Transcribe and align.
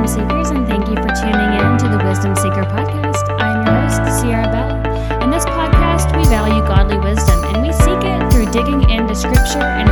Wisdom 0.00 0.28
Seekers, 0.28 0.50
and 0.50 0.66
thank 0.66 0.88
you 0.88 0.96
for 0.96 1.12
tuning 1.12 1.60
in 1.60 1.76
to 1.76 1.88
the 1.88 2.02
Wisdom 2.08 2.34
Seeker 2.34 2.64
podcast. 2.72 3.28
I'm 3.38 3.66
your 3.66 3.74
host, 3.84 4.20
Sierra 4.20 4.48
Bell. 4.48 5.22
In 5.22 5.30
this 5.30 5.44
podcast, 5.44 6.16
we 6.16 6.24
value 6.24 6.64
godly 6.64 6.96
wisdom, 6.96 7.44
and 7.52 7.60
we 7.60 7.72
seek 7.72 8.00
it 8.00 8.32
through 8.32 8.48
digging 8.50 8.88
into 8.88 9.14
scripture 9.14 9.60
and 9.60 9.90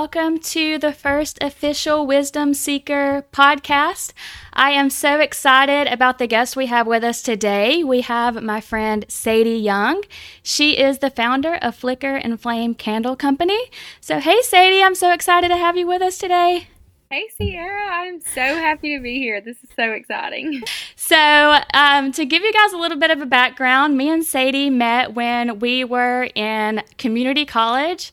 welcome 0.00 0.38
to 0.38 0.78
the 0.78 0.92
first 0.92 1.42
official 1.42 2.06
Wisdom 2.06 2.54
Seeker 2.54 3.26
podcast. 3.32 4.12
I 4.52 4.70
am 4.70 4.90
so 4.90 5.18
excited 5.18 5.92
about 5.92 6.18
the 6.18 6.28
guest 6.28 6.54
we 6.54 6.66
have 6.66 6.86
with 6.86 7.02
us 7.02 7.20
today. 7.20 7.82
We 7.82 8.02
have 8.02 8.40
my 8.40 8.60
friend 8.60 9.04
Sadie 9.08 9.58
Young. 9.58 10.04
She 10.40 10.78
is 10.78 10.98
the 10.98 11.10
founder 11.10 11.56
of 11.56 11.74
Flicker 11.74 12.14
and 12.14 12.40
Flame 12.40 12.76
Candle 12.76 13.16
Company. 13.16 13.58
So, 14.00 14.20
hey, 14.20 14.40
Sadie, 14.42 14.84
I'm 14.84 14.94
so 14.94 15.12
excited 15.12 15.48
to 15.48 15.56
have 15.56 15.76
you 15.76 15.88
with 15.88 16.00
us 16.00 16.16
today. 16.16 16.68
Hey 17.10 17.26
Sierra, 17.36 17.86
I'm 17.90 18.20
so 18.20 18.40
happy 18.40 18.94
to 18.94 19.02
be 19.02 19.18
here. 19.18 19.40
This 19.40 19.56
is 19.64 19.70
so 19.74 19.90
exciting. 19.90 20.62
So, 20.94 21.58
um, 21.72 22.12
to 22.12 22.26
give 22.26 22.42
you 22.42 22.52
guys 22.52 22.72
a 22.74 22.76
little 22.76 22.98
bit 22.98 23.10
of 23.10 23.22
a 23.22 23.26
background, 23.26 23.96
me 23.96 24.10
and 24.10 24.22
Sadie 24.22 24.68
met 24.68 25.14
when 25.14 25.58
we 25.58 25.84
were 25.84 26.28
in 26.34 26.82
community 26.98 27.46
college. 27.46 28.12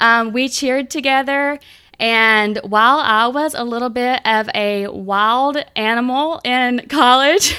Um, 0.00 0.32
we 0.32 0.48
cheered 0.48 0.90
together, 0.90 1.60
and 2.00 2.58
while 2.64 2.98
I 2.98 3.28
was 3.28 3.54
a 3.54 3.62
little 3.62 3.90
bit 3.90 4.20
of 4.26 4.48
a 4.54 4.88
wild 4.88 5.58
animal 5.76 6.40
in 6.42 6.86
college, 6.88 7.54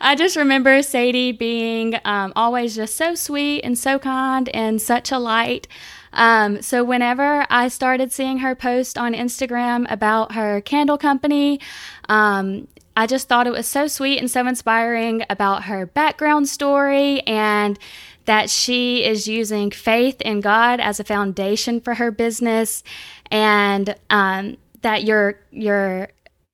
I 0.00 0.16
just 0.16 0.36
remember 0.36 0.82
Sadie 0.82 1.32
being 1.32 1.96
um, 2.04 2.32
always 2.34 2.74
just 2.74 2.96
so 2.96 3.14
sweet 3.14 3.60
and 3.62 3.78
so 3.78 3.98
kind 3.98 4.48
and 4.50 4.80
such 4.80 5.12
a 5.12 5.18
light. 5.18 5.68
Um, 6.12 6.62
so 6.62 6.82
whenever 6.82 7.46
I 7.50 7.68
started 7.68 8.12
seeing 8.12 8.38
her 8.38 8.54
post 8.54 8.96
on 8.96 9.12
Instagram 9.12 9.86
about 9.90 10.32
her 10.32 10.62
candle 10.62 10.96
company, 10.96 11.60
um, 12.08 12.68
I 12.96 13.06
just 13.06 13.28
thought 13.28 13.46
it 13.46 13.52
was 13.52 13.66
so 13.66 13.86
sweet 13.88 14.18
and 14.18 14.30
so 14.30 14.46
inspiring 14.46 15.22
about 15.28 15.64
her 15.64 15.84
background 15.84 16.48
story 16.48 17.20
and 17.26 17.78
that 18.26 18.50
she 18.50 19.04
is 19.04 19.26
using 19.26 19.70
faith 19.70 20.20
in 20.20 20.40
God 20.40 20.80
as 20.80 21.00
a 21.00 21.04
foundation 21.04 21.80
for 21.80 21.94
her 21.94 22.10
business 22.10 22.82
and 23.30 23.94
um, 24.10 24.56
that 24.82 25.04
your 25.04 25.40
your 25.50 26.08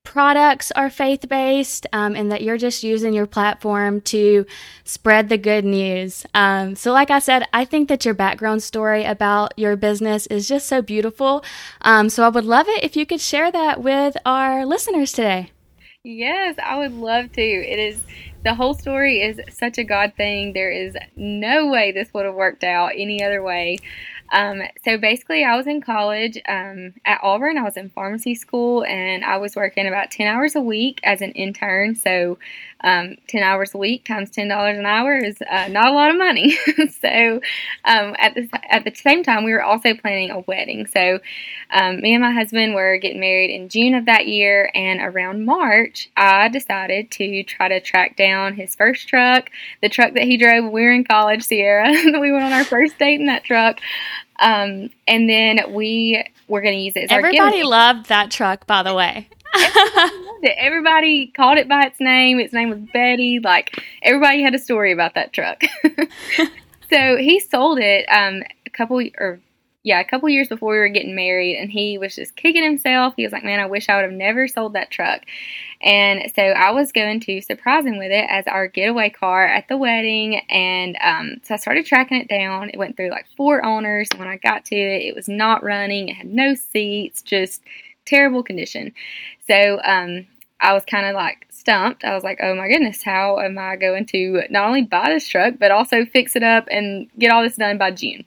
products 0.04 0.70
are 0.72 0.90
faith 0.90 1.28
based 1.28 1.86
um, 1.92 2.14
and 2.16 2.30
that 2.32 2.42
you're 2.42 2.58
just 2.58 2.82
using 2.82 3.14
your 3.14 3.26
platform 3.26 4.00
to 4.00 4.44
spread 4.84 5.28
the 5.28 5.38
good 5.38 5.64
news. 5.64 6.26
Um, 6.34 6.74
so, 6.74 6.92
like 6.92 7.10
I 7.10 7.18
said, 7.18 7.44
I 7.52 7.64
think 7.64 7.88
that 7.88 8.04
your 8.04 8.14
background 8.14 8.62
story 8.62 9.04
about 9.04 9.58
your 9.58 9.76
business 9.76 10.26
is 10.26 10.48
just 10.48 10.66
so 10.66 10.82
beautiful. 10.82 11.44
Um, 11.82 12.08
so, 12.08 12.24
I 12.24 12.28
would 12.28 12.44
love 12.44 12.68
it 12.68 12.84
if 12.84 12.96
you 12.96 13.06
could 13.06 13.20
share 13.20 13.50
that 13.52 13.82
with 13.82 14.16
our 14.26 14.66
listeners 14.66 15.12
today. 15.12 15.52
Yes, 16.04 16.56
I 16.60 16.78
would 16.78 16.94
love 16.94 17.30
to. 17.32 17.40
It 17.40 17.78
is 17.78 18.04
the 18.42 18.54
whole 18.56 18.74
story 18.74 19.22
is 19.22 19.40
such 19.54 19.78
a 19.78 19.84
God 19.84 20.14
thing. 20.16 20.52
There 20.52 20.70
is 20.70 20.96
no 21.14 21.68
way 21.68 21.92
this 21.92 22.12
would 22.12 22.24
have 22.26 22.34
worked 22.34 22.64
out 22.64 22.90
any 22.96 23.22
other 23.22 23.40
way. 23.40 23.78
Um, 24.32 24.62
so 24.84 24.98
basically, 24.98 25.44
I 25.44 25.56
was 25.56 25.68
in 25.68 25.80
college 25.80 26.38
um, 26.48 26.94
at 27.04 27.20
Auburn. 27.22 27.56
I 27.56 27.62
was 27.62 27.76
in 27.76 27.88
pharmacy 27.90 28.34
school, 28.34 28.82
and 28.84 29.24
I 29.24 29.36
was 29.36 29.54
working 29.54 29.86
about 29.86 30.10
ten 30.10 30.26
hours 30.26 30.56
a 30.56 30.60
week 30.60 30.98
as 31.04 31.20
an 31.22 31.30
intern. 31.32 31.94
So, 31.94 32.36
um, 32.84 33.16
ten 33.28 33.42
hours 33.42 33.74
a 33.74 33.78
week 33.78 34.04
times 34.04 34.30
ten 34.30 34.48
dollars 34.48 34.78
an 34.78 34.86
hour 34.86 35.16
is 35.16 35.36
uh, 35.48 35.68
not 35.68 35.88
a 35.88 35.92
lot 35.92 36.10
of 36.10 36.16
money. 36.16 36.50
so, 37.00 37.40
um, 37.84 38.14
at 38.18 38.34
the 38.34 38.48
at 38.68 38.84
the 38.84 38.94
same 38.94 39.22
time, 39.22 39.44
we 39.44 39.52
were 39.52 39.62
also 39.62 39.94
planning 39.94 40.30
a 40.30 40.40
wedding. 40.40 40.86
So, 40.86 41.20
um, 41.70 42.00
me 42.00 42.14
and 42.14 42.22
my 42.22 42.32
husband 42.32 42.74
were 42.74 42.98
getting 42.98 43.20
married 43.20 43.50
in 43.50 43.68
June 43.68 43.94
of 43.94 44.06
that 44.06 44.26
year, 44.26 44.70
and 44.74 45.00
around 45.00 45.44
March, 45.44 46.10
I 46.16 46.48
decided 46.48 47.10
to 47.12 47.42
try 47.44 47.68
to 47.68 47.80
track 47.80 48.16
down 48.16 48.54
his 48.54 48.74
first 48.74 49.08
truck, 49.08 49.50
the 49.80 49.88
truck 49.88 50.14
that 50.14 50.24
he 50.24 50.36
drove 50.36 50.64
when 50.64 50.72
we 50.72 50.82
were 50.82 50.92
in 50.92 51.04
college, 51.04 51.44
Sierra. 51.44 51.90
we 52.20 52.32
went 52.32 52.44
on 52.44 52.52
our 52.52 52.64
first 52.64 52.98
date 52.98 53.20
in 53.20 53.26
that 53.26 53.44
truck. 53.44 53.80
Um, 54.38 54.90
and 55.06 55.28
then 55.28 55.72
we 55.72 56.24
were 56.48 56.60
going 56.60 56.74
to 56.74 56.80
use 56.80 56.96
it 56.96 57.04
as 57.04 57.12
Everybody 57.12 57.62
loved 57.62 58.06
that 58.06 58.30
truck, 58.30 58.66
by 58.66 58.82
the 58.82 58.94
way. 58.94 59.28
everybody, 60.42 60.66
everybody 60.66 61.26
called 61.28 61.58
it 61.58 61.68
by 61.68 61.84
its 61.84 62.00
name. 62.00 62.38
Its 62.40 62.52
name 62.52 62.70
was 62.70 62.80
Betty. 62.92 63.38
Like 63.38 63.82
everybody 64.02 64.42
had 64.42 64.54
a 64.54 64.58
story 64.58 64.92
about 64.92 65.14
that 65.14 65.32
truck. 65.32 65.62
so 66.90 67.16
he 67.16 67.40
sold 67.40 67.78
it 67.78 68.06
um, 68.06 68.42
a 68.66 68.70
couple 68.70 69.02
or 69.18 69.40
yeah, 69.84 69.98
a 69.98 70.04
couple 70.04 70.28
years 70.28 70.46
before 70.46 70.74
we 70.74 70.78
were 70.78 70.88
getting 70.88 71.16
married, 71.16 71.56
and 71.56 71.68
he 71.68 71.98
was 71.98 72.14
just 72.14 72.36
kicking 72.36 72.62
himself. 72.62 73.14
He 73.16 73.24
was 73.24 73.32
like, 73.32 73.42
"Man, 73.42 73.58
I 73.58 73.66
wish 73.66 73.88
I 73.88 73.96
would 73.96 74.04
have 74.04 74.12
never 74.12 74.46
sold 74.46 74.74
that 74.74 74.92
truck." 74.92 75.22
And 75.82 76.30
so 76.36 76.42
I 76.42 76.70
was 76.70 76.92
going 76.92 77.18
to 77.20 77.40
surprise 77.40 77.84
him 77.84 77.98
with 77.98 78.12
it 78.12 78.26
as 78.30 78.46
our 78.46 78.68
getaway 78.68 79.10
car 79.10 79.44
at 79.44 79.66
the 79.66 79.76
wedding. 79.76 80.36
And 80.48 80.96
um, 81.00 81.40
so 81.42 81.54
I 81.54 81.56
started 81.56 81.84
tracking 81.84 82.20
it 82.20 82.28
down. 82.28 82.70
It 82.70 82.78
went 82.78 82.96
through 82.96 83.10
like 83.10 83.26
four 83.36 83.64
owners. 83.64 84.08
When 84.16 84.28
I 84.28 84.36
got 84.36 84.64
to 84.66 84.76
it, 84.76 85.02
it 85.02 85.16
was 85.16 85.28
not 85.28 85.64
running. 85.64 86.08
It 86.08 86.14
had 86.14 86.28
no 86.28 86.54
seats, 86.54 87.20
just 87.20 87.62
terrible 88.06 88.42
condition. 88.42 88.92
So 89.46 89.80
um, 89.84 90.26
I 90.60 90.72
was 90.72 90.84
kind 90.84 91.06
of 91.06 91.14
like 91.14 91.46
stumped. 91.50 92.04
I 92.04 92.14
was 92.14 92.24
like, 92.24 92.38
oh 92.42 92.54
my 92.54 92.68
goodness, 92.68 93.02
how 93.02 93.38
am 93.38 93.58
I 93.58 93.76
going 93.76 94.06
to 94.06 94.42
not 94.50 94.66
only 94.66 94.82
buy 94.82 95.10
this 95.10 95.28
truck, 95.28 95.54
but 95.58 95.70
also 95.70 96.04
fix 96.04 96.36
it 96.36 96.42
up 96.42 96.66
and 96.70 97.08
get 97.18 97.30
all 97.30 97.42
this 97.42 97.56
done 97.56 97.78
by 97.78 97.90
June? 97.90 98.24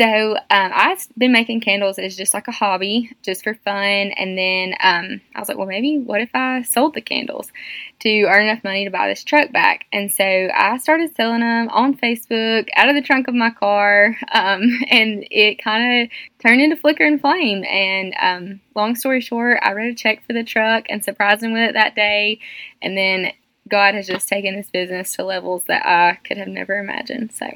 So 0.00 0.34
um, 0.34 0.38
I've 0.74 1.06
been 1.18 1.30
making 1.30 1.60
candles 1.60 1.98
as 1.98 2.16
just 2.16 2.32
like 2.32 2.48
a 2.48 2.52
hobby, 2.52 3.14
just 3.22 3.44
for 3.44 3.52
fun. 3.52 3.74
And 4.12 4.38
then 4.38 4.74
um, 4.80 5.20
I 5.34 5.40
was 5.40 5.48
like, 5.50 5.58
well, 5.58 5.66
maybe 5.66 5.98
what 5.98 6.22
if 6.22 6.30
I 6.32 6.62
sold 6.62 6.94
the 6.94 7.02
candles 7.02 7.52
to 7.98 8.22
earn 8.22 8.46
enough 8.46 8.64
money 8.64 8.86
to 8.86 8.90
buy 8.90 9.08
this 9.08 9.22
truck 9.22 9.52
back? 9.52 9.84
And 9.92 10.10
so 10.10 10.24
I 10.24 10.78
started 10.78 11.14
selling 11.16 11.40
them 11.40 11.68
on 11.68 11.98
Facebook 11.98 12.68
out 12.76 12.88
of 12.88 12.94
the 12.94 13.02
trunk 13.02 13.28
of 13.28 13.34
my 13.34 13.50
car, 13.50 14.16
um, 14.32 14.62
and 14.90 15.26
it 15.30 15.62
kind 15.62 16.04
of 16.04 16.10
turned 16.38 16.62
into 16.62 16.76
Flicker 16.76 17.04
and 17.04 17.20
Flame. 17.20 17.62
And 17.64 18.14
um, 18.18 18.60
long 18.74 18.96
story 18.96 19.20
short, 19.20 19.58
I 19.62 19.74
wrote 19.74 19.92
a 19.92 19.94
check 19.94 20.26
for 20.26 20.32
the 20.32 20.44
truck 20.44 20.86
and 20.88 21.04
surprised 21.04 21.42
him 21.42 21.52
with 21.52 21.68
it 21.68 21.72
that 21.74 21.94
day. 21.94 22.40
And 22.80 22.96
then 22.96 23.32
God 23.68 23.94
has 23.94 24.06
just 24.06 24.28
taken 24.28 24.56
this 24.56 24.70
business 24.70 25.14
to 25.16 25.24
levels 25.24 25.64
that 25.64 25.84
I 25.84 26.18
could 26.26 26.38
have 26.38 26.48
never 26.48 26.78
imagined. 26.78 27.32
So. 27.32 27.50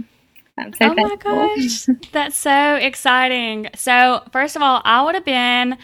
I'm 0.56 0.72
so 0.72 0.90
oh 0.90 0.94
thankful. 0.94 1.04
my 1.04 1.16
gosh, 1.16 1.86
that's 2.12 2.36
so 2.36 2.76
exciting. 2.76 3.68
So, 3.74 4.22
first 4.32 4.56
of 4.56 4.62
all, 4.62 4.82
I 4.84 5.02
would 5.02 5.14
have 5.16 5.24
been 5.24 5.76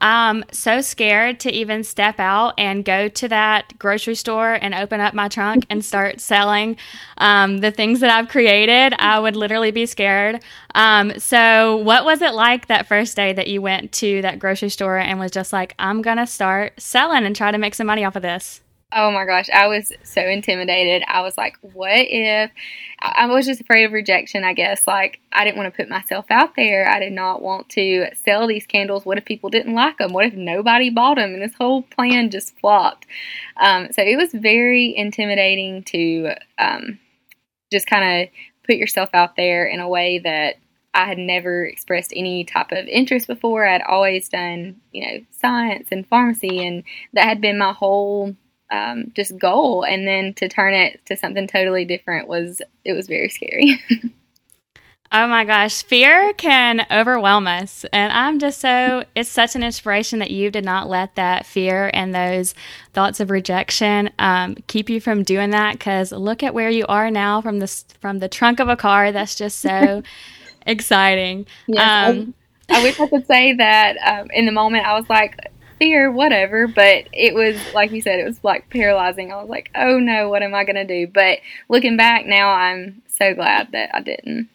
um, 0.00 0.44
so 0.50 0.80
scared 0.80 1.40
to 1.40 1.52
even 1.52 1.84
step 1.84 2.18
out 2.18 2.54
and 2.58 2.84
go 2.84 3.08
to 3.08 3.28
that 3.28 3.78
grocery 3.78 4.14
store 4.14 4.54
and 4.54 4.74
open 4.74 5.00
up 5.00 5.14
my 5.14 5.28
trunk 5.28 5.66
and 5.70 5.84
start 5.84 6.20
selling 6.20 6.76
um, 7.18 7.58
the 7.58 7.70
things 7.70 8.00
that 8.00 8.10
I've 8.10 8.28
created. 8.28 8.94
I 8.98 9.18
would 9.18 9.36
literally 9.36 9.70
be 9.70 9.86
scared. 9.86 10.40
Um, 10.74 11.18
so, 11.18 11.76
what 11.76 12.04
was 12.06 12.22
it 12.22 12.32
like 12.34 12.68
that 12.68 12.86
first 12.88 13.16
day 13.16 13.34
that 13.34 13.48
you 13.48 13.60
went 13.60 13.92
to 13.92 14.22
that 14.22 14.38
grocery 14.38 14.70
store 14.70 14.98
and 14.98 15.20
was 15.20 15.32
just 15.32 15.52
like, 15.52 15.74
I'm 15.78 16.00
going 16.02 16.18
to 16.18 16.26
start 16.26 16.80
selling 16.80 17.24
and 17.26 17.36
try 17.36 17.50
to 17.50 17.58
make 17.58 17.74
some 17.74 17.86
money 17.86 18.04
off 18.06 18.16
of 18.16 18.22
this? 18.22 18.62
Oh 18.96 19.10
my 19.10 19.24
gosh, 19.24 19.50
I 19.50 19.66
was 19.66 19.90
so 20.04 20.20
intimidated. 20.20 21.02
I 21.08 21.22
was 21.22 21.36
like, 21.36 21.58
what 21.60 21.90
if 21.90 22.52
I 23.00 23.26
was 23.26 23.44
just 23.44 23.60
afraid 23.60 23.84
of 23.84 23.92
rejection, 23.92 24.44
I 24.44 24.54
guess. 24.54 24.86
Like, 24.86 25.20
I 25.32 25.44
didn't 25.44 25.58
want 25.58 25.72
to 25.72 25.76
put 25.76 25.90
myself 25.90 26.26
out 26.30 26.56
there. 26.56 26.88
I 26.88 27.00
did 27.00 27.12
not 27.12 27.42
want 27.42 27.68
to 27.70 28.06
sell 28.14 28.46
these 28.46 28.66
candles. 28.66 29.04
What 29.04 29.18
if 29.18 29.24
people 29.24 29.50
didn't 29.50 29.74
like 29.74 29.98
them? 29.98 30.12
What 30.12 30.26
if 30.26 30.34
nobody 30.34 30.90
bought 30.90 31.16
them? 31.16 31.34
And 31.34 31.42
this 31.42 31.54
whole 31.58 31.82
plan 31.82 32.30
just 32.30 32.58
flopped. 32.60 33.06
Um, 33.58 33.88
so 33.92 34.02
it 34.02 34.16
was 34.16 34.32
very 34.32 34.96
intimidating 34.96 35.82
to 35.84 36.34
um, 36.58 36.98
just 37.72 37.86
kind 37.86 38.22
of 38.22 38.28
put 38.64 38.76
yourself 38.76 39.10
out 39.12 39.36
there 39.36 39.66
in 39.66 39.80
a 39.80 39.88
way 39.88 40.20
that 40.20 40.54
I 40.94 41.06
had 41.06 41.18
never 41.18 41.66
expressed 41.66 42.12
any 42.14 42.44
type 42.44 42.70
of 42.70 42.86
interest 42.86 43.26
before. 43.26 43.66
I'd 43.66 43.82
always 43.82 44.28
done, 44.28 44.76
you 44.92 45.04
know, 45.04 45.24
science 45.32 45.88
and 45.90 46.06
pharmacy, 46.06 46.64
and 46.64 46.84
that 47.12 47.24
had 47.24 47.40
been 47.40 47.58
my 47.58 47.72
whole 47.72 48.36
um, 48.74 49.12
just 49.14 49.36
goal 49.38 49.84
and 49.84 50.06
then 50.06 50.34
to 50.34 50.48
turn 50.48 50.74
it 50.74 51.00
to 51.06 51.16
something 51.16 51.46
totally 51.46 51.84
different 51.84 52.28
was 52.28 52.60
it 52.84 52.92
was 52.92 53.06
very 53.06 53.28
scary 53.28 53.80
Oh 55.16 55.28
my 55.28 55.44
gosh, 55.44 55.84
fear 55.84 56.32
can 56.32 56.84
overwhelm 56.90 57.46
us. 57.46 57.86
And 57.92 58.12
I'm 58.12 58.40
just 58.40 58.60
so, 58.60 59.04
it's 59.14 59.28
such 59.28 59.54
an 59.54 59.62
inspiration 59.62 60.18
that 60.18 60.32
you 60.32 60.50
did 60.50 60.64
not 60.64 60.88
let 60.88 61.14
that 61.14 61.46
fear 61.46 61.88
and 61.94 62.12
those 62.12 62.52
thoughts 62.92 63.20
of 63.20 63.30
rejection 63.30 64.10
um, 64.18 64.56
keep 64.66 64.90
you 64.90 65.00
from 65.00 65.22
doing 65.22 65.50
that. 65.50 65.74
Because 65.74 66.10
look 66.10 66.42
at 66.42 66.52
where 66.52 66.68
you 66.68 66.84
are 66.88 67.12
now 67.12 67.40
from 67.40 67.60
the, 67.60 67.68
from 68.00 68.18
the 68.18 68.28
trunk 68.28 68.58
of 68.58 68.68
a 68.68 68.74
car. 68.74 69.12
That's 69.12 69.36
just 69.36 69.60
so 69.60 70.02
exciting. 70.66 71.46
Yes, 71.68 72.16
um, 72.16 72.34
I, 72.68 72.80
I, 72.80 72.82
wish 72.82 72.98
I 72.98 73.06
could 73.06 73.26
say 73.28 73.52
that 73.52 73.96
um, 73.98 74.28
in 74.32 74.46
the 74.46 74.52
moment 74.52 74.84
I 74.84 74.98
was 74.98 75.08
like, 75.08 75.38
fear, 75.84 76.10
whatever. 76.10 76.66
But 76.66 77.08
it 77.12 77.34
was, 77.34 77.56
like 77.74 77.92
you 77.92 78.00
said, 78.00 78.18
it 78.18 78.24
was 78.24 78.42
like 78.42 78.70
paralyzing. 78.70 79.32
I 79.32 79.36
was 79.36 79.50
like, 79.50 79.70
oh 79.74 79.98
no, 79.98 80.28
what 80.30 80.42
am 80.42 80.54
I 80.54 80.64
going 80.64 80.76
to 80.76 80.84
do? 80.86 81.06
But 81.06 81.40
looking 81.68 81.96
back 81.96 82.24
now, 82.26 82.50
I'm 82.50 83.02
so 83.06 83.34
glad 83.34 83.72
that 83.72 83.90
I 83.94 84.00
didn't. 84.00 84.48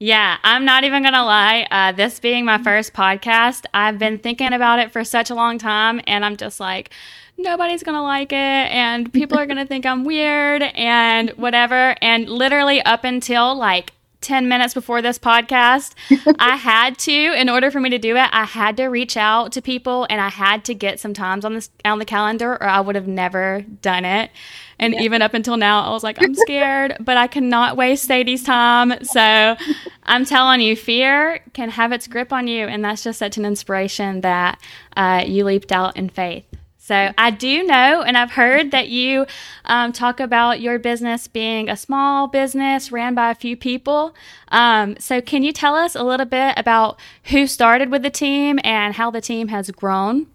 Yeah, 0.00 0.36
I'm 0.44 0.64
not 0.64 0.84
even 0.84 1.02
going 1.02 1.14
to 1.14 1.24
lie. 1.24 1.66
Uh, 1.70 1.92
this 1.92 2.20
being 2.20 2.44
my 2.44 2.62
first 2.62 2.92
podcast, 2.92 3.64
I've 3.74 3.98
been 3.98 4.18
thinking 4.18 4.52
about 4.52 4.78
it 4.78 4.92
for 4.92 5.02
such 5.02 5.30
a 5.30 5.34
long 5.34 5.58
time, 5.58 6.00
and 6.06 6.24
I'm 6.24 6.36
just 6.36 6.60
like, 6.60 6.90
nobody's 7.36 7.82
going 7.82 7.96
to 7.96 8.02
like 8.02 8.32
it, 8.32 8.36
and 8.36 9.12
people 9.12 9.38
are 9.38 9.46
going 9.46 9.56
to 9.56 9.66
think 9.66 9.86
I'm 9.86 10.04
weird 10.04 10.62
and 10.62 11.30
whatever. 11.30 11.96
And 12.00 12.28
literally, 12.28 12.80
up 12.82 13.02
until 13.02 13.56
like 13.56 13.92
10 14.20 14.48
minutes 14.48 14.74
before 14.74 15.00
this 15.00 15.18
podcast, 15.18 15.94
I 16.38 16.56
had 16.56 16.98
to, 17.00 17.12
in 17.12 17.48
order 17.48 17.70
for 17.70 17.80
me 17.80 17.90
to 17.90 17.98
do 17.98 18.16
it, 18.16 18.28
I 18.32 18.44
had 18.44 18.76
to 18.78 18.86
reach 18.86 19.16
out 19.16 19.52
to 19.52 19.62
people 19.62 20.06
and 20.10 20.20
I 20.20 20.28
had 20.28 20.64
to 20.66 20.74
get 20.74 20.98
some 20.98 21.14
times 21.14 21.44
on 21.44 21.54
this 21.54 21.70
on 21.84 21.98
the 21.98 22.04
calendar 22.04 22.54
or 22.54 22.64
I 22.64 22.80
would 22.80 22.96
have 22.96 23.06
never 23.06 23.64
done 23.82 24.04
it. 24.04 24.30
And 24.78 24.94
yeah. 24.94 25.02
even 25.02 25.22
up 25.22 25.34
until 25.34 25.56
now, 25.56 25.82
I 25.82 25.90
was 25.90 26.04
like, 26.04 26.22
I'm 26.22 26.34
scared, 26.34 26.96
but 27.00 27.16
I 27.16 27.26
cannot 27.26 27.76
waste 27.76 28.04
Sadie's 28.04 28.44
time. 28.44 29.04
So 29.04 29.56
I'm 30.04 30.24
telling 30.24 30.60
you, 30.60 30.76
fear 30.76 31.40
can 31.52 31.70
have 31.70 31.92
its 31.92 32.06
grip 32.06 32.32
on 32.32 32.46
you. 32.46 32.66
And 32.66 32.84
that's 32.84 33.02
just 33.02 33.18
such 33.18 33.36
an 33.36 33.44
inspiration 33.44 34.20
that 34.20 34.60
uh, 34.96 35.24
you 35.26 35.44
leaped 35.44 35.72
out 35.72 35.96
in 35.96 36.08
faith. 36.08 36.44
So 36.88 37.12
I 37.18 37.30
do 37.30 37.64
know, 37.64 38.00
and 38.00 38.16
I've 38.16 38.30
heard 38.30 38.70
that 38.70 38.88
you 38.88 39.26
um, 39.66 39.92
talk 39.92 40.20
about 40.20 40.62
your 40.62 40.78
business 40.78 41.28
being 41.28 41.68
a 41.68 41.76
small 41.76 42.28
business 42.28 42.90
ran 42.90 43.14
by 43.14 43.30
a 43.30 43.34
few 43.34 43.58
people. 43.58 44.14
Um, 44.48 44.96
so 44.98 45.20
can 45.20 45.42
you 45.42 45.52
tell 45.52 45.74
us 45.74 45.94
a 45.94 46.02
little 46.02 46.24
bit 46.24 46.54
about 46.56 46.98
who 47.24 47.46
started 47.46 47.90
with 47.90 48.02
the 48.02 48.08
team 48.08 48.58
and 48.64 48.94
how 48.94 49.10
the 49.10 49.20
team 49.20 49.48
has 49.48 49.70
grown? 49.70 50.28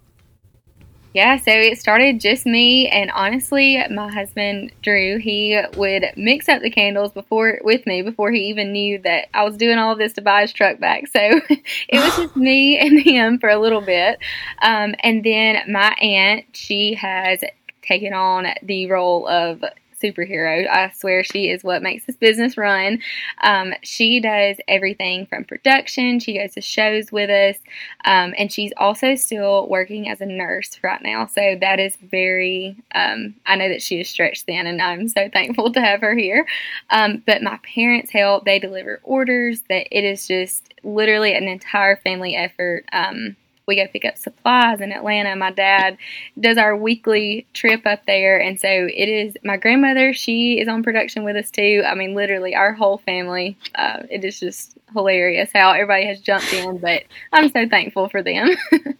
Yeah, 1.14 1.38
so 1.38 1.52
it 1.52 1.80
started 1.80 2.20
just 2.20 2.44
me 2.46 2.90
and 2.90 3.12
honestly, 3.12 3.78
my 3.92 4.12
husband 4.12 4.72
Drew, 4.82 5.20
he 5.20 5.62
would 5.76 6.06
mix 6.18 6.50
up 6.50 6.64
the 6.64 6.72
candles 6.72 7.12
before 7.12 7.60
with 7.64 7.86
me 7.86 8.02
before 8.02 8.32
he 8.32 8.46
even 8.46 8.72
knew 8.72 8.98
that 9.00 9.28
I 9.32 9.44
was 9.44 9.56
doing 9.56 9.78
all 9.78 9.92
of 9.92 10.00
this 10.00 10.14
to 10.14 10.22
buy 10.22 10.42
his 10.42 10.54
truck 10.54 10.80
back. 10.80 11.06
So 11.08 11.20
it 11.50 12.04
was 12.04 12.16
just 12.18 12.36
me 12.36 12.80
and 12.80 13.00
him 13.00 13.38
for 13.38 13.50
a 13.50 13.60
little 13.60 13.82
bit. 13.82 14.18
Um, 14.64 14.96
and 15.02 15.24
then 15.24 15.72
my 15.72 15.94
aunt, 16.02 16.46
she 16.54 16.96
has 16.96 17.44
taken 17.84 18.14
on 18.14 18.48
the 18.64 18.88
role 18.88 19.28
of 19.28 19.64
superhero. 20.04 20.68
I 20.68 20.92
swear 20.92 21.24
she 21.24 21.50
is 21.50 21.64
what 21.64 21.82
makes 21.82 22.06
this 22.06 22.18
business 22.18 22.58
run. 22.58 23.00
Um, 23.42 23.74
she 23.82 24.20
does 24.20 24.58
everything 24.68 25.26
from 25.26 25.46
production, 25.46 26.20
she 26.20 26.38
goes 26.38 26.54
to 26.54 26.62
shows 26.62 27.12
with 27.12 27.30
us, 27.30 27.62
um, 28.06 28.34
and 28.38 28.52
she's 28.52 28.74
also 28.78 29.16
still 29.16 29.68
working 29.70 30.10
as 30.10 30.22
a 30.22 30.26
nurse 30.26 30.80
right 30.84 31.02
now. 31.02 31.28
So 31.28 31.58
that 31.62 31.80
is 31.80 31.96
very, 31.96 32.76
um, 32.94 33.36
I 33.46 33.56
know 33.56 33.70
that 33.70 33.82
she 33.82 34.00
is 34.00 34.10
stretched 34.10 34.46
thin, 34.46 34.68
and 34.68 34.82
I'm 34.82 35.08
so 35.08 35.30
thankful 35.30 35.72
to 35.72 35.82
have 35.82 36.02
her 36.02 36.16
here. 36.16 36.46
Um, 36.90 37.24
but 37.26 37.42
my 37.42 37.60
parents 37.76 38.12
help, 38.12 38.46
they 38.46 38.60
deliver 38.60 39.00
orders, 39.04 39.62
that 39.70 39.88
it 39.92 40.04
is 40.04 40.28
just 40.28 40.74
literally 40.84 41.34
an 41.34 41.48
entire 41.48 41.96
family 41.96 42.36
effort. 42.36 42.86
Um, 42.92 43.36
we 43.66 43.76
go 43.78 43.88
pick 43.88 44.06
up 44.06 44.18
supplies 44.18 44.82
in 44.82 44.92
Atlanta. 44.92 45.36
My 45.36 45.52
dad 45.52 45.98
does 46.40 46.58
our 46.58 46.76
weekly 46.76 47.48
trip 47.54 47.86
up 47.86 48.06
there. 48.06 48.40
And 48.40 48.60
so 48.60 48.68
it 48.68 49.10
is 49.10 49.36
my 49.44 49.58
grandmother, 49.58 50.14
she 50.14 50.60
is 50.60 50.68
on 50.68 50.84
production 50.84 51.24
with 51.24 51.36
us 51.36 51.50
too. 51.50 51.84
I 51.86 51.96
mean, 51.96 52.16
literally, 52.16 52.56
our 52.56 52.74
whole 52.74 52.98
family. 53.00 53.58
Uh, 53.76 54.04
it 54.10 54.24
is 54.26 54.40
just 54.40 54.78
hilarious 54.94 55.50
how 55.54 55.72
everybody 55.72 56.06
has 56.08 56.20
jumped 56.20 56.52
in, 56.54 56.78
but 56.78 57.04
I'm 57.32 57.50
so 57.50 57.68
thankful 57.68 58.10
for 58.10 58.22
them. 58.22 58.50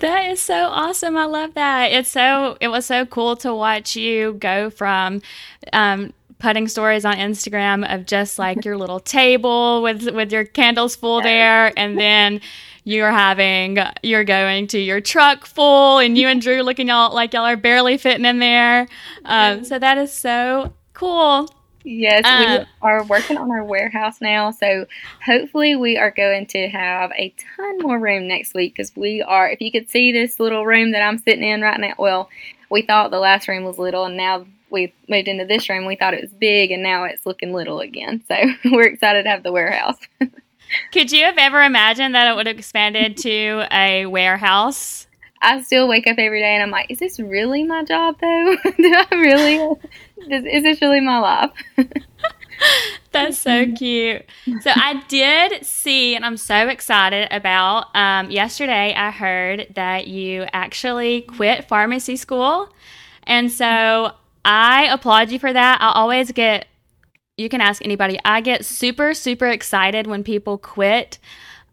That 0.00 0.30
is 0.30 0.40
so 0.40 0.68
awesome. 0.68 1.16
I 1.16 1.24
love 1.24 1.54
that. 1.54 1.90
It's 1.90 2.08
so 2.08 2.56
it 2.60 2.68
was 2.68 2.86
so 2.86 3.04
cool 3.04 3.34
to 3.36 3.52
watch 3.52 3.96
you 3.96 4.34
go 4.34 4.70
from 4.70 5.22
um, 5.72 6.12
putting 6.38 6.68
stories 6.68 7.04
on 7.04 7.16
Instagram 7.16 7.92
of 7.92 8.06
just 8.06 8.38
like 8.38 8.64
your 8.64 8.76
little 8.76 9.00
table 9.00 9.82
with 9.82 10.08
with 10.10 10.32
your 10.32 10.44
candles 10.44 10.94
full 10.94 11.20
there 11.22 11.72
and 11.76 11.98
then 11.98 12.40
you're 12.88 13.10
having 13.10 13.78
you're 14.02 14.24
going 14.24 14.66
to 14.66 14.78
your 14.78 14.98
truck 14.98 15.44
full 15.44 15.98
and 15.98 16.16
you 16.16 16.26
and 16.26 16.40
drew 16.40 16.62
looking 16.62 16.88
all 16.88 17.14
like 17.14 17.34
y'all 17.34 17.44
are 17.44 17.56
barely 17.56 17.98
fitting 17.98 18.24
in 18.24 18.38
there. 18.38 18.88
Um, 19.26 19.62
so 19.62 19.78
that 19.78 19.98
is 19.98 20.10
so 20.10 20.72
cool. 20.94 21.52
Yes 21.84 22.24
uh, 22.24 22.64
we 22.64 22.88
are 22.88 23.04
working 23.04 23.36
on 23.36 23.50
our 23.50 23.62
warehouse 23.62 24.22
now. 24.22 24.50
So 24.52 24.86
hopefully 25.22 25.76
we 25.76 25.98
are 25.98 26.10
going 26.10 26.46
to 26.46 26.68
have 26.68 27.12
a 27.12 27.34
ton 27.56 27.78
more 27.80 27.98
room 27.98 28.26
next 28.26 28.54
week 28.54 28.74
because 28.74 28.90
we 28.96 29.20
are 29.20 29.50
if 29.50 29.60
you 29.60 29.70
could 29.70 29.90
see 29.90 30.10
this 30.10 30.40
little 30.40 30.64
room 30.64 30.92
that 30.92 31.02
i'm 31.02 31.18
sitting 31.18 31.44
in 31.44 31.60
right 31.60 31.78
now 31.78 31.94
well 31.98 32.30
we 32.70 32.82
thought 32.82 33.10
the 33.10 33.18
last 33.18 33.48
room 33.48 33.64
was 33.64 33.78
little 33.78 34.04
and 34.04 34.16
now 34.16 34.44
we 34.70 34.92
moved 35.08 35.28
into 35.28 35.44
this 35.44 35.68
room 35.68 35.86
we 35.86 35.96
thought 35.96 36.14
it 36.14 36.22
was 36.22 36.32
big 36.32 36.70
and 36.70 36.82
now 36.82 37.04
it's 37.04 37.26
looking 37.26 37.52
little 37.52 37.80
again. 37.80 38.22
So 38.28 38.34
we're 38.72 38.86
excited 38.88 39.24
to 39.24 39.28
have 39.28 39.42
the 39.42 39.52
warehouse 39.52 39.98
Could 40.92 41.12
you 41.12 41.24
have 41.24 41.38
ever 41.38 41.62
imagined 41.62 42.14
that 42.14 42.30
it 42.30 42.36
would 42.36 42.46
have 42.46 42.58
expanded 42.58 43.16
to 43.18 43.66
a 43.70 44.06
warehouse? 44.06 45.06
I 45.40 45.60
still 45.62 45.88
wake 45.88 46.06
up 46.06 46.18
every 46.18 46.40
day 46.40 46.54
and 46.54 46.62
I'm 46.62 46.70
like, 46.70 46.90
is 46.90 46.98
this 46.98 47.20
really 47.20 47.62
my 47.64 47.84
job 47.84 48.16
though? 48.20 48.56
Do 48.76 48.94
I 48.94 49.06
really? 49.12 49.56
Is 50.28 50.62
this 50.64 50.82
really 50.82 51.00
my 51.00 51.18
life? 51.18 51.50
That's 53.12 53.38
so 53.38 53.66
cute. 53.72 54.24
So 54.60 54.70
I 54.74 55.02
did 55.08 55.64
see, 55.64 56.14
and 56.14 56.24
I'm 56.24 56.36
so 56.36 56.68
excited 56.68 57.28
about. 57.30 57.94
Um, 57.94 58.30
yesterday, 58.30 58.94
I 58.94 59.10
heard 59.10 59.68
that 59.74 60.08
you 60.08 60.46
actually 60.52 61.22
quit 61.22 61.68
pharmacy 61.68 62.16
school, 62.16 62.68
and 63.24 63.50
so 63.50 64.12
I 64.44 64.86
applaud 64.86 65.30
you 65.30 65.38
for 65.38 65.52
that. 65.52 65.80
I 65.80 65.92
always 65.92 66.32
get 66.32 66.66
you 67.38 67.48
can 67.48 67.60
ask 67.60 67.82
anybody. 67.84 68.18
I 68.24 68.40
get 68.40 68.64
super, 68.64 69.14
super 69.14 69.46
excited 69.46 70.06
when 70.06 70.24
people 70.24 70.58
quit 70.58 71.18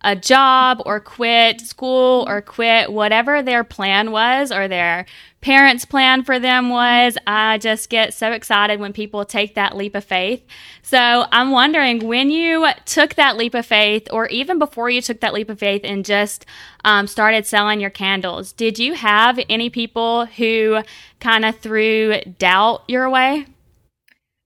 a 0.01 0.15
job 0.15 0.83
or 0.85 0.99
quit 0.99 1.59
school 1.61 2.25
or 2.27 2.39
quit 2.39 2.93
whatever 2.93 3.41
their 3.41 3.63
plan 3.63 4.11
was 4.11 4.51
or 4.51 4.67
their 4.67 5.05
parents' 5.41 5.83
plan 5.83 6.23
for 6.23 6.37
them 6.39 6.69
was. 6.69 7.17
I 7.25 7.57
just 7.57 7.89
get 7.89 8.13
so 8.13 8.31
excited 8.31 8.79
when 8.79 8.93
people 8.93 9.25
take 9.25 9.55
that 9.55 9.75
leap 9.75 9.95
of 9.95 10.03
faith. 10.03 10.43
So 10.83 11.25
I'm 11.31 11.49
wondering 11.49 12.07
when 12.07 12.29
you 12.29 12.67
took 12.85 13.15
that 13.15 13.35
leap 13.35 13.55
of 13.55 13.65
faith, 13.65 14.07
or 14.11 14.27
even 14.27 14.59
before 14.59 14.91
you 14.91 15.01
took 15.01 15.21
that 15.21 15.33
leap 15.33 15.49
of 15.49 15.57
faith 15.57 15.81
and 15.83 16.05
just 16.05 16.45
um, 16.83 17.07
started 17.07 17.47
selling 17.47 17.79
your 17.79 17.89
candles, 17.89 18.51
did 18.51 18.77
you 18.77 18.93
have 18.93 19.39
any 19.49 19.71
people 19.71 20.25
who 20.25 20.81
kind 21.19 21.45
of 21.45 21.57
threw 21.57 22.21
doubt 22.37 22.83
your 22.87 23.09
way? 23.09 23.47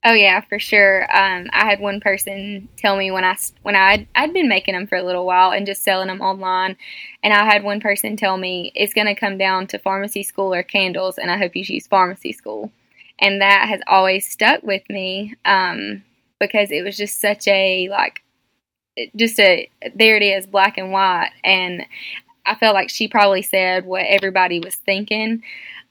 Oh 0.03 0.13
yeah, 0.13 0.39
for 0.41 0.59
sure. 0.59 1.03
Um, 1.15 1.47
I 1.51 1.65
had 1.65 1.81
one 1.81 1.99
person 1.99 2.69
tell 2.77 2.95
me 2.95 3.11
when 3.11 3.25
I 3.25 3.35
when 3.63 3.75
I 3.75 4.07
I'd 4.15 4.33
been 4.33 4.47
making 4.47 4.73
them 4.73 4.87
for 4.87 4.95
a 4.97 5.03
little 5.03 5.25
while 5.25 5.51
and 5.51 5.65
just 5.65 5.83
selling 5.83 6.07
them 6.07 6.21
online, 6.21 6.77
and 7.21 7.33
I 7.33 7.43
had 7.43 7.63
one 7.63 7.81
person 7.81 8.15
tell 8.15 8.37
me 8.37 8.71
it's 8.75 8.93
going 8.93 9.07
to 9.07 9.15
come 9.15 9.37
down 9.37 9.67
to 9.67 9.79
pharmacy 9.79 10.23
school 10.23 10.53
or 10.53 10.63
candles, 10.63 11.17
and 11.17 11.29
I 11.29 11.37
hope 11.37 11.53
you 11.55 11.65
choose 11.65 11.85
pharmacy 11.85 12.31
school, 12.31 12.71
and 13.19 13.41
that 13.41 13.67
has 13.67 13.81
always 13.87 14.29
stuck 14.29 14.63
with 14.63 14.83
me 14.89 15.35
um, 15.43 16.03
because 16.39 16.71
it 16.71 16.81
was 16.83 16.95
just 16.95 17.19
such 17.19 17.45
a 17.49 17.89
like, 17.89 18.21
just 19.17 19.37
a 19.39 19.69
there 19.95 20.15
it 20.15 20.23
is, 20.23 20.47
black 20.47 20.77
and 20.77 20.91
white, 20.93 21.31
and 21.43 21.83
I 22.45 22.55
felt 22.55 22.73
like 22.73 22.89
she 22.89 23.07
probably 23.09 23.41
said 23.41 23.85
what 23.85 24.05
everybody 24.05 24.59
was 24.59 24.75
thinking. 24.75 25.43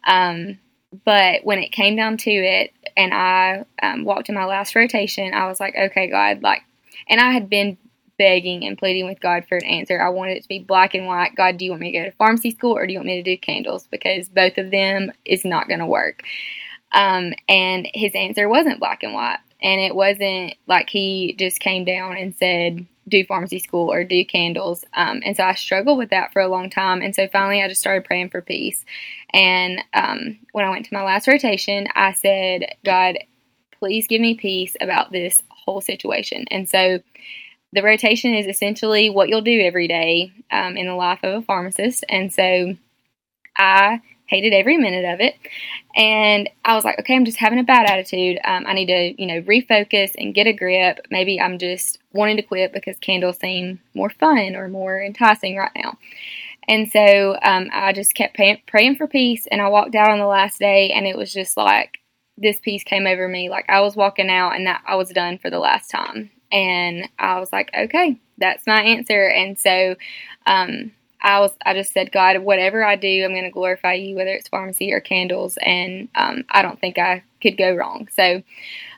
Um, 0.06 0.58
but 1.04 1.44
when 1.44 1.58
it 1.58 1.72
came 1.72 1.96
down 1.96 2.16
to 2.18 2.30
it, 2.30 2.72
and 2.98 3.14
I 3.14 3.64
um, 3.80 4.04
walked 4.04 4.28
in 4.28 4.34
my 4.34 4.44
last 4.44 4.74
rotation, 4.74 5.32
I 5.32 5.46
was 5.46 5.60
like, 5.60 5.76
okay, 5.76 6.08
God, 6.10 6.42
like, 6.42 6.62
and 7.08 7.20
I 7.20 7.30
had 7.30 7.48
been 7.48 7.78
begging 8.18 8.64
and 8.64 8.76
pleading 8.76 9.06
with 9.06 9.20
God 9.20 9.44
for 9.48 9.56
an 9.56 9.64
answer. 9.64 10.02
I 10.02 10.08
wanted 10.08 10.38
it 10.38 10.42
to 10.42 10.48
be 10.48 10.58
black 10.58 10.94
and 10.94 11.06
white. 11.06 11.36
God, 11.36 11.56
do 11.56 11.64
you 11.64 11.70
want 11.70 11.80
me 11.80 11.92
to 11.92 11.98
go 11.98 12.04
to 12.04 12.10
pharmacy 12.10 12.50
school 12.50 12.76
or 12.76 12.86
do 12.86 12.92
you 12.92 12.98
want 12.98 13.06
me 13.06 13.22
to 13.22 13.36
do 13.36 13.38
candles? 13.38 13.86
Because 13.86 14.28
both 14.28 14.58
of 14.58 14.72
them 14.72 15.12
is 15.24 15.44
not 15.44 15.68
going 15.68 15.78
to 15.78 15.86
work. 15.86 16.24
Um, 16.90 17.34
and 17.48 17.88
his 17.94 18.12
answer 18.16 18.48
wasn't 18.48 18.80
black 18.80 19.04
and 19.04 19.14
white. 19.14 19.38
And 19.62 19.80
it 19.80 19.94
wasn't 19.94 20.54
like 20.66 20.90
he 20.90 21.36
just 21.38 21.60
came 21.60 21.84
down 21.84 22.16
and 22.16 22.34
said, 22.34 22.84
do 23.08 23.24
pharmacy 23.24 23.58
school 23.58 23.90
or 23.92 24.04
do 24.04 24.24
candles. 24.24 24.84
Um, 24.94 25.22
and 25.24 25.36
so 25.36 25.44
I 25.44 25.54
struggled 25.54 25.98
with 25.98 26.10
that 26.10 26.32
for 26.32 26.40
a 26.42 26.48
long 26.48 26.70
time. 26.70 27.02
And 27.02 27.14
so 27.14 27.28
finally, 27.28 27.62
I 27.62 27.68
just 27.68 27.80
started 27.80 28.04
praying 28.04 28.30
for 28.30 28.42
peace. 28.42 28.84
And 29.32 29.82
um, 29.94 30.38
when 30.52 30.64
I 30.64 30.70
went 30.70 30.86
to 30.86 30.94
my 30.94 31.02
last 31.02 31.26
rotation, 31.28 31.88
I 31.94 32.12
said, 32.12 32.76
God, 32.84 33.18
please 33.78 34.06
give 34.06 34.20
me 34.20 34.34
peace 34.34 34.76
about 34.80 35.12
this 35.12 35.42
whole 35.48 35.80
situation. 35.80 36.44
And 36.50 36.68
so 36.68 37.00
the 37.72 37.82
rotation 37.82 38.34
is 38.34 38.46
essentially 38.46 39.10
what 39.10 39.28
you'll 39.28 39.42
do 39.42 39.60
every 39.60 39.88
day 39.88 40.32
um, 40.50 40.76
in 40.76 40.86
the 40.86 40.94
life 40.94 41.20
of 41.22 41.42
a 41.42 41.44
pharmacist. 41.44 42.04
And 42.08 42.32
so 42.32 42.74
I 43.56 44.00
hated 44.28 44.52
every 44.52 44.76
minute 44.76 45.04
of 45.04 45.20
it. 45.20 45.34
And 45.96 46.48
I 46.64 46.74
was 46.74 46.84
like, 46.84 46.98
okay, 47.00 47.16
I'm 47.16 47.24
just 47.24 47.38
having 47.38 47.58
a 47.58 47.64
bad 47.64 47.90
attitude. 47.90 48.38
Um, 48.44 48.64
I 48.66 48.74
need 48.74 48.86
to, 48.86 49.20
you 49.20 49.26
know, 49.26 49.42
refocus 49.42 50.12
and 50.16 50.34
get 50.34 50.46
a 50.46 50.52
grip. 50.52 51.06
Maybe 51.10 51.40
I'm 51.40 51.58
just 51.58 51.98
wanting 52.12 52.36
to 52.36 52.42
quit 52.42 52.72
because 52.72 52.98
candles 52.98 53.38
seem 53.38 53.80
more 53.94 54.10
fun 54.10 54.54
or 54.54 54.68
more 54.68 55.02
enticing 55.02 55.56
right 55.56 55.72
now. 55.74 55.98
And 56.68 56.92
so 56.92 57.36
um, 57.42 57.70
I 57.72 57.92
just 57.92 58.14
kept 58.14 58.36
pay- 58.36 58.62
praying 58.66 58.96
for 58.96 59.06
peace. 59.06 59.46
And 59.50 59.60
I 59.60 59.68
walked 59.68 59.94
out 59.94 60.10
on 60.10 60.18
the 60.18 60.26
last 60.26 60.58
day, 60.58 60.90
and 60.90 61.06
it 61.06 61.16
was 61.16 61.32
just 61.32 61.56
like 61.56 61.98
this 62.36 62.60
peace 62.60 62.84
came 62.84 63.06
over 63.06 63.26
me. 63.26 63.48
Like 63.48 63.64
I 63.68 63.80
was 63.80 63.96
walking 63.96 64.28
out, 64.28 64.54
and 64.54 64.66
that 64.66 64.82
I 64.86 64.96
was 64.96 65.08
done 65.10 65.38
for 65.38 65.48
the 65.48 65.58
last 65.58 65.88
time. 65.90 66.30
And 66.52 67.08
I 67.18 67.40
was 67.40 67.52
like, 67.52 67.70
okay, 67.76 68.18
that's 68.36 68.66
my 68.66 68.82
answer. 68.82 69.26
And 69.26 69.58
so 69.58 69.96
um, 70.46 70.92
I 71.20 71.40
was 71.40 71.52
I 71.64 71.74
just 71.74 71.92
said, 71.92 72.12
God, 72.12 72.38
whatever 72.38 72.84
I 72.84 72.96
do, 72.96 73.24
I'm 73.24 73.32
going 73.32 73.44
to 73.44 73.50
glorify 73.50 73.94
you, 73.94 74.16
whether 74.16 74.30
it's 74.30 74.48
pharmacy 74.48 74.92
or 74.92 75.00
candles, 75.00 75.58
and 75.60 76.08
um, 76.14 76.44
I 76.50 76.62
don't 76.62 76.80
think 76.80 76.98
I 76.98 77.22
could 77.40 77.56
go 77.56 77.74
wrong. 77.74 78.08
So 78.12 78.42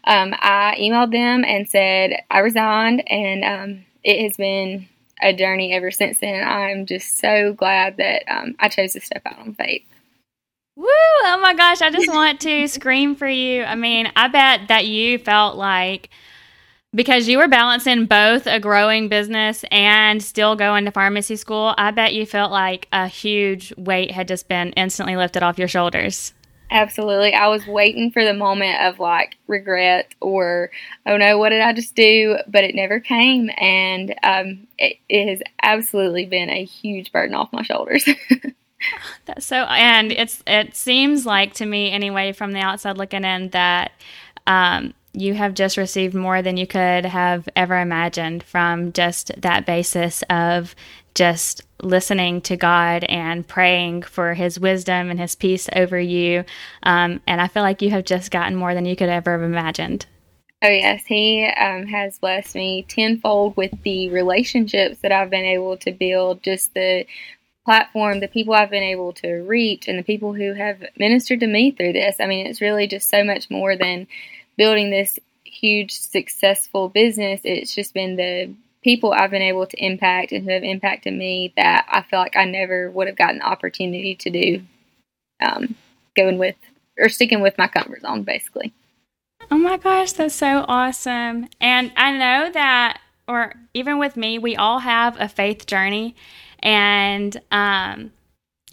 um, 0.04 0.34
I 0.38 0.76
emailed 0.78 1.12
them 1.12 1.44
and 1.44 1.68
said 1.68 2.22
I 2.30 2.40
resigned, 2.40 3.08
and 3.10 3.44
um, 3.44 3.84
it 4.04 4.22
has 4.22 4.36
been 4.36 4.88
a 5.22 5.32
journey 5.34 5.74
ever 5.74 5.90
since 5.90 6.18
then. 6.18 6.46
I'm 6.46 6.86
just 6.86 7.18
so 7.18 7.52
glad 7.52 7.96
that 7.98 8.22
um, 8.28 8.54
I 8.58 8.68
chose 8.68 8.92
to 8.92 9.00
step 9.00 9.22
out 9.26 9.38
on 9.38 9.54
faith. 9.54 9.84
Woo! 10.76 10.86
Oh 10.86 11.38
my 11.42 11.54
gosh, 11.54 11.82
I 11.82 11.90
just 11.90 12.08
want 12.08 12.40
to 12.40 12.66
scream 12.68 13.14
for 13.14 13.28
you. 13.28 13.64
I 13.64 13.74
mean, 13.74 14.10
I 14.16 14.28
bet 14.28 14.68
that 14.68 14.86
you 14.86 15.18
felt 15.18 15.56
like 15.56 16.08
because 16.94 17.28
you 17.28 17.38
were 17.38 17.48
balancing 17.48 18.06
both 18.06 18.46
a 18.46 18.58
growing 18.58 19.08
business 19.08 19.64
and 19.70 20.22
still 20.22 20.56
going 20.56 20.84
to 20.84 20.90
pharmacy 20.90 21.36
school, 21.36 21.74
I 21.78 21.90
bet 21.92 22.14
you 22.14 22.26
felt 22.26 22.50
like 22.50 22.88
a 22.92 23.06
huge 23.06 23.72
weight 23.76 24.10
had 24.10 24.28
just 24.28 24.48
been 24.48 24.72
instantly 24.72 25.16
lifted 25.16 25.42
off 25.42 25.58
your 25.58 25.68
shoulders. 25.68 26.32
Absolutely. 26.72 27.34
I 27.34 27.48
was 27.48 27.66
waiting 27.66 28.12
for 28.12 28.24
the 28.24 28.34
moment 28.34 28.80
of 28.80 29.00
like 29.00 29.36
regret 29.48 30.14
or, 30.20 30.70
oh 31.04 31.16
no, 31.16 31.36
what 31.36 31.48
did 31.48 31.60
I 31.60 31.72
just 31.72 31.96
do? 31.96 32.38
But 32.46 32.62
it 32.62 32.76
never 32.76 33.00
came. 33.00 33.50
And 33.56 34.14
um, 34.22 34.68
it, 34.78 34.98
it 35.08 35.28
has 35.28 35.42
absolutely 35.62 36.26
been 36.26 36.48
a 36.48 36.64
huge 36.64 37.10
burden 37.10 37.34
off 37.34 37.52
my 37.52 37.62
shoulders. 37.62 38.08
That's 39.26 39.44
so, 39.44 39.56
and 39.64 40.12
it's, 40.12 40.42
it 40.46 40.76
seems 40.76 41.26
like 41.26 41.54
to 41.54 41.66
me 41.66 41.90
anyway, 41.90 42.32
from 42.32 42.52
the 42.52 42.60
outside 42.60 42.96
looking 42.98 43.24
in, 43.24 43.50
that 43.50 43.90
um, 44.46 44.94
you 45.12 45.34
have 45.34 45.54
just 45.54 45.76
received 45.76 46.14
more 46.14 46.42
than 46.42 46.56
you 46.56 46.66
could 46.66 47.04
have 47.04 47.48
ever 47.56 47.78
imagined 47.78 48.42
from 48.42 48.92
just 48.92 49.32
that 49.40 49.66
basis 49.66 50.22
of 50.30 50.74
just 51.14 51.62
listening 51.82 52.40
to 52.42 52.56
God 52.56 53.04
and 53.04 53.46
praying 53.46 54.02
for 54.02 54.34
His 54.34 54.60
wisdom 54.60 55.10
and 55.10 55.18
His 55.18 55.34
peace 55.34 55.68
over 55.74 55.98
you. 55.98 56.44
Um, 56.82 57.20
and 57.26 57.40
I 57.40 57.48
feel 57.48 57.62
like 57.62 57.82
you 57.82 57.90
have 57.90 58.04
just 58.04 58.30
gotten 58.30 58.56
more 58.56 58.74
than 58.74 58.84
you 58.84 58.96
could 58.96 59.08
ever 59.08 59.32
have 59.32 59.42
imagined. 59.42 60.06
Oh, 60.62 60.68
yes. 60.68 61.04
He 61.06 61.46
um, 61.46 61.86
has 61.86 62.18
blessed 62.18 62.54
me 62.54 62.84
tenfold 62.86 63.56
with 63.56 63.72
the 63.82 64.10
relationships 64.10 64.98
that 64.98 65.10
I've 65.10 65.30
been 65.30 65.44
able 65.44 65.78
to 65.78 65.90
build, 65.90 66.42
just 66.42 66.74
the 66.74 67.06
platform, 67.64 68.20
the 68.20 68.28
people 68.28 68.52
I've 68.54 68.70
been 68.70 68.82
able 68.82 69.12
to 69.14 69.36
reach, 69.36 69.88
and 69.88 69.98
the 69.98 70.02
people 70.02 70.34
who 70.34 70.52
have 70.52 70.84
ministered 70.98 71.40
to 71.40 71.46
me 71.46 71.70
through 71.70 71.94
this. 71.94 72.16
I 72.20 72.26
mean, 72.26 72.46
it's 72.46 72.60
really 72.60 72.86
just 72.86 73.08
so 73.08 73.24
much 73.24 73.50
more 73.50 73.74
than 73.74 74.06
building 74.60 74.90
this 74.90 75.18
huge 75.42 75.92
successful 75.92 76.90
business. 76.90 77.40
It's 77.44 77.74
just 77.74 77.94
been 77.94 78.16
the 78.16 78.52
people 78.84 79.10
I've 79.10 79.30
been 79.30 79.40
able 79.40 79.66
to 79.66 79.82
impact 79.82 80.32
and 80.32 80.44
who 80.44 80.50
have 80.50 80.62
impacted 80.62 81.14
me 81.14 81.54
that 81.56 81.86
I 81.88 82.02
feel 82.02 82.18
like 82.18 82.36
I 82.36 82.44
never 82.44 82.90
would 82.90 83.06
have 83.06 83.16
gotten 83.16 83.38
the 83.38 83.46
opportunity 83.46 84.14
to 84.16 84.28
do 84.28 84.62
um, 85.40 85.76
going 86.14 86.36
with 86.36 86.56
or 86.98 87.08
sticking 87.08 87.40
with 87.40 87.56
my 87.56 87.68
comfort 87.68 88.02
zone, 88.02 88.22
basically. 88.22 88.74
Oh 89.50 89.56
my 89.56 89.78
gosh, 89.78 90.12
that's 90.12 90.34
so 90.34 90.66
awesome. 90.68 91.48
And 91.58 91.90
I 91.96 92.12
know 92.12 92.52
that, 92.52 93.00
or 93.26 93.54
even 93.72 93.98
with 93.98 94.14
me, 94.14 94.38
we 94.38 94.56
all 94.56 94.80
have 94.80 95.18
a 95.18 95.26
faith 95.30 95.64
journey. 95.64 96.14
And 96.58 97.40
um, 97.50 98.12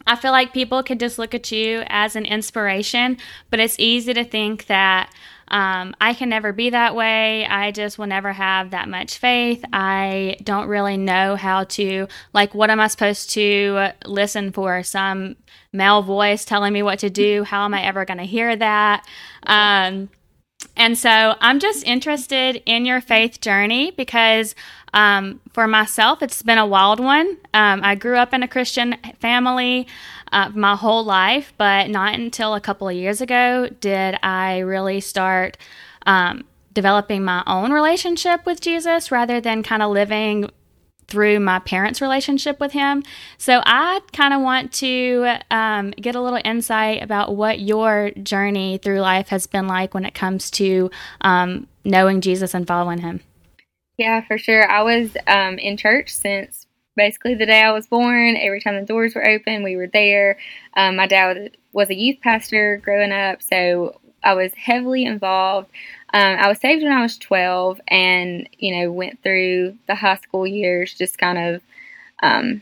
I 0.06 0.16
feel 0.16 0.32
like 0.32 0.54
people 0.54 0.84
could 0.84 1.00
just 1.00 1.20
look 1.20 1.34
at 1.34 1.52
you 1.52 1.84
as 1.88 2.16
an 2.16 2.26
inspiration, 2.26 3.18
but 3.50 3.60
it's 3.60 3.80
easy 3.80 4.14
to 4.14 4.24
think 4.24 4.68
that 4.68 5.12
um, 5.50 5.96
I 6.00 6.14
can 6.14 6.30
never 6.30 6.52
be 6.52 6.70
that 6.70 6.96
way. 6.96 7.46
I 7.46 7.72
just 7.72 7.98
will 7.98 8.08
never 8.08 8.34
have 8.34 8.72
that 8.72 8.90
much 8.90 9.18
faith. 9.18 9.64
I 9.72 10.38
don't 10.44 10.68
really 10.68 10.98
know 10.98 11.36
how 11.36 11.64
to, 11.64 12.08
like, 12.34 12.54
what 12.54 12.70
am 12.70 12.80
I 12.80 12.88
supposed 12.88 13.30
to 13.32 13.90
listen 14.06 14.52
for? 14.52 14.84
Some 14.84 15.38
male 15.72 16.02
voice 16.02 16.44
telling 16.44 16.74
me 16.74 16.84
what 16.84 17.00
to 17.00 17.10
do? 17.10 17.44
How 17.44 17.66
am 17.66 17.74
I 17.74 17.84
ever 17.84 18.04
going 18.06 18.18
to 18.18 18.26
hear 18.26 18.56
that? 18.56 19.06
Um, 19.44 20.10
and 20.76 20.98
so 20.98 21.36
I'm 21.40 21.60
just 21.60 21.86
interested 21.86 22.62
in 22.66 22.86
your 22.86 23.02
faith 23.02 23.42
journey 23.42 23.92
because 23.92 24.56
um, 24.94 25.42
for 25.54 25.68
myself, 25.68 26.22
it's 26.22 26.42
been 26.42 26.58
a 26.58 26.66
wild 26.66 27.00
one. 27.00 27.38
Um, 27.54 27.82
I 27.84 27.96
grew 27.96 28.18
up 28.18 28.34
in 28.34 28.44
a 28.44 28.48
Christian 28.48 28.96
family 29.20 29.88
uh, 30.32 30.50
my 30.54 30.76
whole 30.76 31.04
life, 31.04 31.54
but 31.58 31.90
not 31.90 32.16
until 32.16 32.54
a 32.54 32.62
couple 32.62 32.88
of 32.88 32.96
years 32.96 33.22
ago 33.22 33.70
did 33.80 34.18
I 34.24 34.60
really 34.60 35.00
start 35.00 35.58
um, 36.06 36.46
developing 36.74 37.24
my 37.24 37.44
own 37.48 37.72
relationship 37.72 38.46
with 38.46 38.62
Jesus 38.62 39.12
rather 39.12 39.42
than 39.42 39.64
kind 39.64 39.82
of 39.82 39.92
living 39.92 40.50
through 41.08 41.40
my 41.40 41.60
parents' 41.60 42.02
relationship 42.02 42.60
with 42.60 42.74
him. 42.74 43.04
So 43.38 43.62
I 43.66 44.02
kind 44.12 44.34
of 44.34 44.42
want 44.42 44.74
to 44.74 45.38
um, 45.50 45.92
get 45.92 46.16
a 46.16 46.22
little 46.22 46.40
insight 46.44 47.02
about 47.02 47.36
what 47.36 47.60
your 47.60 48.12
journey 48.12 48.78
through 48.78 49.00
life 49.00 49.30
has 49.30 49.48
been 49.48 49.68
like 49.68 49.94
when 49.94 50.06
it 50.06 50.14
comes 50.14 50.52
to 50.52 50.92
um, 51.22 51.68
knowing 51.86 52.22
Jesus 52.22 52.54
and 52.54 52.68
following 52.68 53.00
him. 53.00 53.22
Yeah, 53.98 54.22
for 54.26 54.38
sure. 54.38 54.70
I 54.70 54.84
was 54.84 55.16
um, 55.28 55.58
in 55.58 55.78
church 55.78 56.14
since 56.14 56.68
basically 56.96 57.36
the 57.36 57.46
day 57.46 57.62
I 57.62 57.72
was 57.72 57.88
born. 57.88 58.36
Every 58.36 58.60
time 58.60 58.76
the 58.76 58.86
doors 58.86 59.16
were 59.16 59.28
open, 59.28 59.64
we 59.64 59.76
were 59.76 59.88
there. 59.88 60.38
Um, 60.76 60.98
my 60.98 61.08
dad 61.08 61.58
was 61.72 61.90
a 61.90 61.96
youth 61.96 62.18
pastor 62.22 62.82
growing 62.84 63.12
up, 63.12 63.42
so 63.42 64.00
I 64.24 64.34
was 64.34 64.54
heavily 64.54 65.06
involved. 65.06 65.70
Um, 66.14 66.38
I 66.40 66.48
was 66.48 66.60
saved 66.60 66.84
when 66.84 66.94
I 66.94 67.02
was 67.02 67.18
12 67.18 67.82
and, 67.88 68.48
you 68.58 68.76
know, 68.76 68.92
went 68.92 69.22
through 69.24 69.78
the 69.88 69.96
high 69.96 70.18
school 70.18 70.48
years 70.48 70.94
just 70.94 71.18
kind 71.18 71.38
of 71.38 71.62
um, 72.24 72.62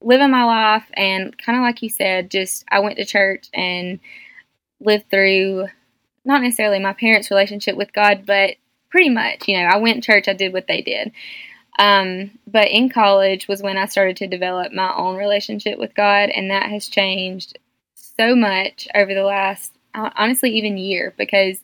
living 0.00 0.30
my 0.30 0.44
life. 0.44 0.84
And 0.94 1.36
kind 1.38 1.58
of 1.58 1.62
like 1.62 1.82
you 1.82 1.88
said, 1.88 2.30
just 2.30 2.64
I 2.70 2.80
went 2.80 2.98
to 2.98 3.04
church 3.04 3.48
and 3.52 3.98
lived 4.80 5.10
through 5.10 5.66
not 6.24 6.42
necessarily 6.42 6.78
my 6.78 6.92
parents' 6.92 7.30
relationship 7.30 7.76
with 7.76 7.92
God, 7.92 8.24
but 8.26 8.54
pretty 8.90 9.08
much, 9.08 9.48
you 9.48 9.56
know, 9.56 9.64
I 9.64 9.78
went 9.78 10.02
to 10.02 10.12
church, 10.12 10.28
I 10.28 10.34
did 10.34 10.52
what 10.52 10.68
they 10.68 10.82
did. 10.82 11.12
Um, 11.78 12.38
but 12.46 12.68
in 12.68 12.90
college 12.90 13.48
was 13.48 13.62
when 13.62 13.78
I 13.78 13.86
started 13.86 14.18
to 14.18 14.26
develop 14.26 14.72
my 14.72 14.94
own 14.94 15.16
relationship 15.16 15.78
with 15.78 15.94
God, 15.94 16.28
and 16.28 16.50
that 16.50 16.70
has 16.70 16.86
changed 16.88 17.58
so 17.94 18.36
much 18.36 18.86
over 18.94 19.14
the 19.14 19.24
last, 19.24 19.72
honestly, 19.94 20.50
even 20.50 20.76
year 20.76 21.14
because 21.16 21.58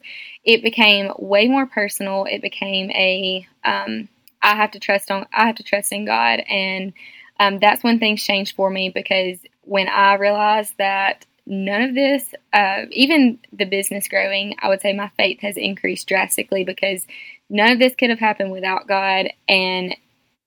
it 0.49 0.63
became 0.63 1.13
way 1.19 1.47
more 1.47 1.67
personal. 1.67 2.25
It 2.25 2.41
became 2.41 2.91
a 2.93 3.47
um, 3.67 4.09
I 4.41 4.57
have 4.57 4.71
to 4.71 4.81
trust 4.81 5.11
on 5.11 5.27
I 5.31 5.47
have 5.47 5.57
to 5.57 5.63
trust 5.63 5.93
in 5.93 6.07
God, 6.07 6.41
and 6.49 6.95
um, 7.39 7.59
that's 7.59 7.85
when 7.85 7.99
things 7.99 8.23
changed 8.23 8.57
for 8.57 8.71
me 8.71 8.89
because 8.89 9.39
when 9.63 9.89
I 9.89 10.15
realized 10.15 10.73
that 10.79 11.27
none 11.45 11.83
of 11.83 11.95
this, 11.95 12.35
uh, 12.55 12.87
even 12.93 13.39
the 13.53 13.67
business 13.67 14.09
growing, 14.09 14.57
I 14.61 14.71
would 14.71 14.81
say 14.81 14.95
my 14.95 15.11
faith 15.19 15.41
has 15.43 15.59
increased 15.59 16.09
drastically 16.09 16.65
because 16.65 17.07
none 17.51 17.71
of 17.73 17.79
this 17.79 17.95
could 17.95 18.09
have 18.09 18.19
happened 18.19 18.51
without 18.51 18.89
God 18.89 19.29
and 19.51 19.95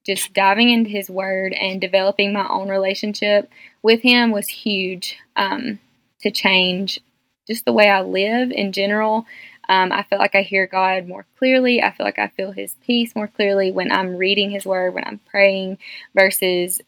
just 0.04 0.34
diving 0.34 0.72
into 0.72 0.90
his 0.90 1.12
word 1.12 1.54
and 1.54 1.80
developing 1.80 2.34
my 2.34 2.48
own 2.50 2.70
relationship 2.70 3.52
with 3.84 4.02
him 4.02 4.32
was 4.32 4.48
huge 4.48 5.18
um, 5.36 5.78
to 6.22 6.32
change 6.32 7.00
just 7.48 7.66
the 7.66 7.74
way 7.74 7.90
I 7.90 8.02
live 8.02 8.52
in 8.52 8.72
general. 8.72 9.26
Um, 9.72 9.94
I 9.94 10.04
feel 10.04 10.20
like 10.20 10.36
I 10.36 10.42
hear 10.42 10.68
God 10.68 11.08
more 11.08 11.26
clearly. 11.40 11.82
I 11.82 11.92
feel 11.92 12.06
like 12.06 12.20
I 12.20 12.28
feel 12.28 12.52
his 12.52 12.76
peace 12.86 13.16
more 13.16 13.30
clearly 13.30 13.72
when 13.72 13.90
I'm 13.90 14.18
reading 14.18 14.52
his 14.52 14.66
word, 14.66 14.94
when 14.94 15.06
I'm 15.06 15.20
praying, 15.20 15.78
versus 16.14 16.82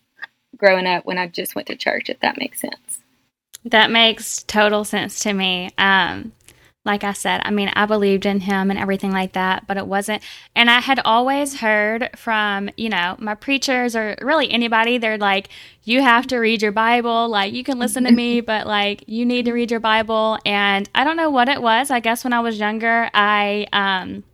growing 0.57 0.85
up 0.85 1.05
when 1.05 1.17
I 1.17 1.27
just 1.27 1.55
went 1.55 1.69
to 1.69 1.77
church, 1.77 2.09
if 2.09 2.19
that 2.19 2.37
makes 2.37 2.59
sense. 2.59 2.99
That 3.63 3.89
makes 3.89 4.43
total 4.43 4.83
sense 4.83 5.21
to 5.21 5.31
me. 5.31 5.69
Um, 5.77 6.33
like 6.85 7.05
I 7.05 7.13
said, 7.13 7.41
I 7.45 7.51
mean, 7.51 7.69
I 7.73 7.85
believed 7.85 8.25
in 8.25 8.41
him 8.41 8.69
and 8.69 8.77
everything 8.77 9.11
like 9.11 9.33
that, 9.33 9.65
but 9.67 9.77
it 9.77 9.87
wasn't. 9.87 10.21
And 10.53 10.69
I 10.69 10.81
had 10.81 10.99
always 11.05 11.61
heard 11.61 12.09
from, 12.17 12.69
you 12.75 12.89
know, 12.89 13.15
my 13.19 13.35
preachers 13.35 13.95
or 13.95 14.17
really 14.21 14.51
anybody, 14.51 14.97
they're 14.97 15.17
like, 15.17 15.47
you 15.85 16.01
have 16.01 16.27
to 16.27 16.37
read 16.39 16.61
your 16.61 16.73
Bible. 16.73 17.29
Like, 17.29 17.53
you 17.53 17.63
can 17.63 17.79
listen 17.79 18.03
to 18.03 18.11
me, 18.11 18.41
but 18.41 18.67
like, 18.67 19.05
you 19.07 19.25
need 19.25 19.45
to 19.45 19.53
read 19.53 19.71
your 19.71 19.79
Bible. 19.79 20.37
And 20.45 20.89
I 20.93 21.05
don't 21.05 21.15
know 21.17 21.29
what 21.29 21.47
it 21.47 21.61
was. 21.61 21.89
I 21.89 22.01
guess 22.01 22.25
when 22.25 22.33
I 22.33 22.41
was 22.41 22.59
younger, 22.59 23.09
I, 23.13 23.67
um, 23.71 24.25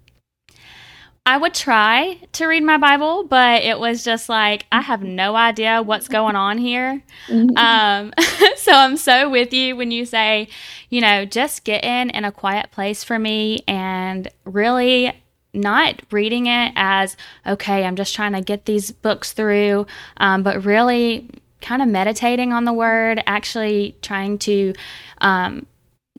I 1.25 1.37
would 1.37 1.53
try 1.53 2.19
to 2.33 2.47
read 2.47 2.63
my 2.63 2.77
Bible, 2.77 3.23
but 3.23 3.61
it 3.63 3.79
was 3.79 4.03
just 4.03 4.29
like 4.29 4.65
I 4.71 4.81
have 4.81 5.03
no 5.03 5.35
idea 5.35 5.81
what's 5.81 6.07
going 6.07 6.35
on 6.35 6.57
here. 6.57 7.03
Mm-hmm. 7.27 7.57
Um, 7.57 8.13
so 8.57 8.71
I'm 8.71 8.97
so 8.97 9.29
with 9.29 9.53
you 9.53 9.75
when 9.75 9.91
you 9.91 10.05
say, 10.05 10.47
you 10.89 11.01
know, 11.01 11.25
just 11.25 11.63
get 11.63 11.83
in 11.83 12.09
in 12.09 12.25
a 12.25 12.31
quiet 12.31 12.71
place 12.71 13.03
for 13.03 13.19
me 13.19 13.59
and 13.67 14.27
really 14.45 15.13
not 15.53 16.01
reading 16.11 16.47
it 16.47 16.73
as 16.75 17.15
okay, 17.45 17.83
I'm 17.85 17.95
just 17.95 18.15
trying 18.15 18.33
to 18.33 18.41
get 18.41 18.65
these 18.65 18.91
books 18.91 19.33
through, 19.33 19.87
um, 20.17 20.43
but 20.43 20.65
really 20.65 21.29
kind 21.61 21.81
of 21.81 21.87
meditating 21.87 22.53
on 22.53 22.65
the 22.65 22.73
word, 22.73 23.21
actually 23.27 23.95
trying 24.01 24.37
to 24.39 24.73
um, 25.21 25.65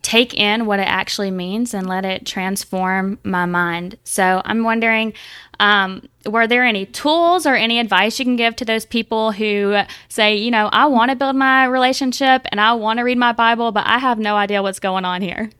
take 0.02 0.35
in 0.35 0.66
what 0.66 0.80
it 0.80 0.88
actually 0.88 1.30
means 1.30 1.75
and 1.75 1.88
let 1.88 2.04
it 2.04 2.26
transform 2.26 3.19
my 3.23 3.45
mind. 3.47 3.99
So 4.04 4.42
I'm 4.45 4.64
wondering, 4.64 5.12
um, 5.59 6.09
were 6.26 6.47
there 6.47 6.64
any 6.64 6.87
tools 6.87 7.47
or 7.47 7.54
any 7.54 7.78
advice 7.78 8.19
you 8.19 8.25
can 8.25 8.37
give 8.37 8.57
to 8.57 8.64
those 8.64 8.85
people 8.85 9.33
who 9.33 9.83
say, 10.09 10.37
you 10.37 10.50
know, 10.50 10.69
I 10.73 10.87
want 10.87 11.11
to 11.11 11.16
build 11.16 11.37
my 11.37 11.64
relationship 11.64 12.47
and 12.50 12.61
I 12.61 12.73
want 12.75 12.99
to 12.99 13.04
read 13.04 13.19
my 13.19 13.33
Bible, 13.33 13.73
but 13.73 13.87
I 13.87 13.99
have 13.99 14.19
no 14.19 14.37
idea 14.37 14.62
what's 14.62 14.80
going 14.80 15.04
on 15.04 15.23
here? 15.23 15.50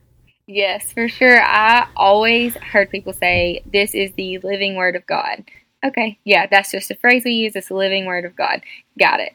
Yes, 0.47 0.93
for 0.93 1.09
sure. 1.09 1.41
I 1.41 1.87
always 1.97 2.55
heard 2.57 2.91
people 2.91 3.13
say, 3.13 3.63
this 3.73 3.95
is 3.95 4.13
the 4.15 4.39
living 4.39 4.75
word 4.75 4.97
of 4.97 5.07
God. 5.07 5.45
Okay, 5.85 6.19
yeah, 6.25 6.47
that's 6.47 6.73
just 6.73 6.91
a 6.91 6.97
phrase 6.97 7.23
we 7.25 7.33
use. 7.33 7.55
It's 7.55 7.69
the 7.69 7.75
living 7.75 8.05
word 8.05 8.25
of 8.25 8.37
God. 8.37 8.63
Got 8.99 9.21
it. 9.21 9.33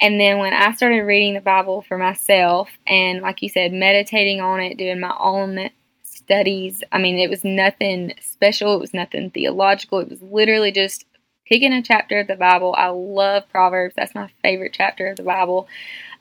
And 0.00 0.18
then 0.18 0.38
when 0.38 0.54
I 0.54 0.72
started 0.72 1.02
reading 1.02 1.34
the 1.34 1.40
Bible 1.40 1.82
for 1.82 1.98
myself 1.98 2.70
and, 2.86 3.20
like 3.20 3.42
you 3.42 3.48
said, 3.48 3.72
meditating 3.72 4.40
on 4.40 4.60
it, 4.60 4.78
doing 4.78 5.00
my 5.00 5.14
own 5.18 5.70
studies, 6.02 6.82
I 6.90 6.98
mean, 6.98 7.18
it 7.18 7.28
was 7.28 7.44
nothing 7.44 8.14
special. 8.20 8.74
It 8.74 8.80
was 8.80 8.94
nothing 8.94 9.30
theological. 9.30 9.98
It 9.98 10.08
was 10.08 10.22
literally 10.22 10.72
just 10.72 11.04
picking 11.44 11.72
a 11.72 11.82
chapter 11.82 12.20
of 12.20 12.28
the 12.28 12.36
Bible. 12.36 12.74
I 12.78 12.88
love 12.88 13.48
Proverbs. 13.50 13.94
That's 13.96 14.14
my 14.14 14.30
favorite 14.42 14.72
chapter 14.72 15.08
of 15.08 15.16
the 15.16 15.22
Bible. 15.22 15.68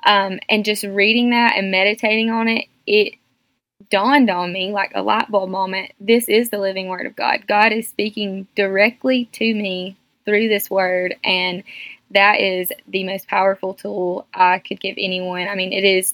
Um, 0.03 0.39
and 0.49 0.65
just 0.65 0.83
reading 0.83 1.29
that 1.29 1.55
and 1.55 1.71
meditating 1.71 2.31
on 2.31 2.47
it, 2.47 2.65
it 2.85 3.15
dawned 3.89 4.29
on 4.29 4.51
me 4.51 4.71
like 4.71 4.91
a 4.93 5.01
light 5.01 5.29
bulb 5.29 5.49
moment. 5.49 5.91
This 5.99 6.27
is 6.27 6.49
the 6.49 6.57
living 6.57 6.87
word 6.87 7.05
of 7.05 7.15
God. 7.15 7.45
God 7.47 7.71
is 7.71 7.87
speaking 7.87 8.47
directly 8.55 9.25
to 9.33 9.53
me 9.53 9.95
through 10.25 10.49
this 10.49 10.69
word. 10.69 11.15
And 11.23 11.63
that 12.11 12.39
is 12.39 12.71
the 12.87 13.03
most 13.03 13.27
powerful 13.27 13.73
tool 13.73 14.27
I 14.33 14.59
could 14.59 14.79
give 14.79 14.95
anyone. 14.97 15.47
I 15.47 15.55
mean, 15.55 15.73
it 15.73 15.83
is, 15.83 16.13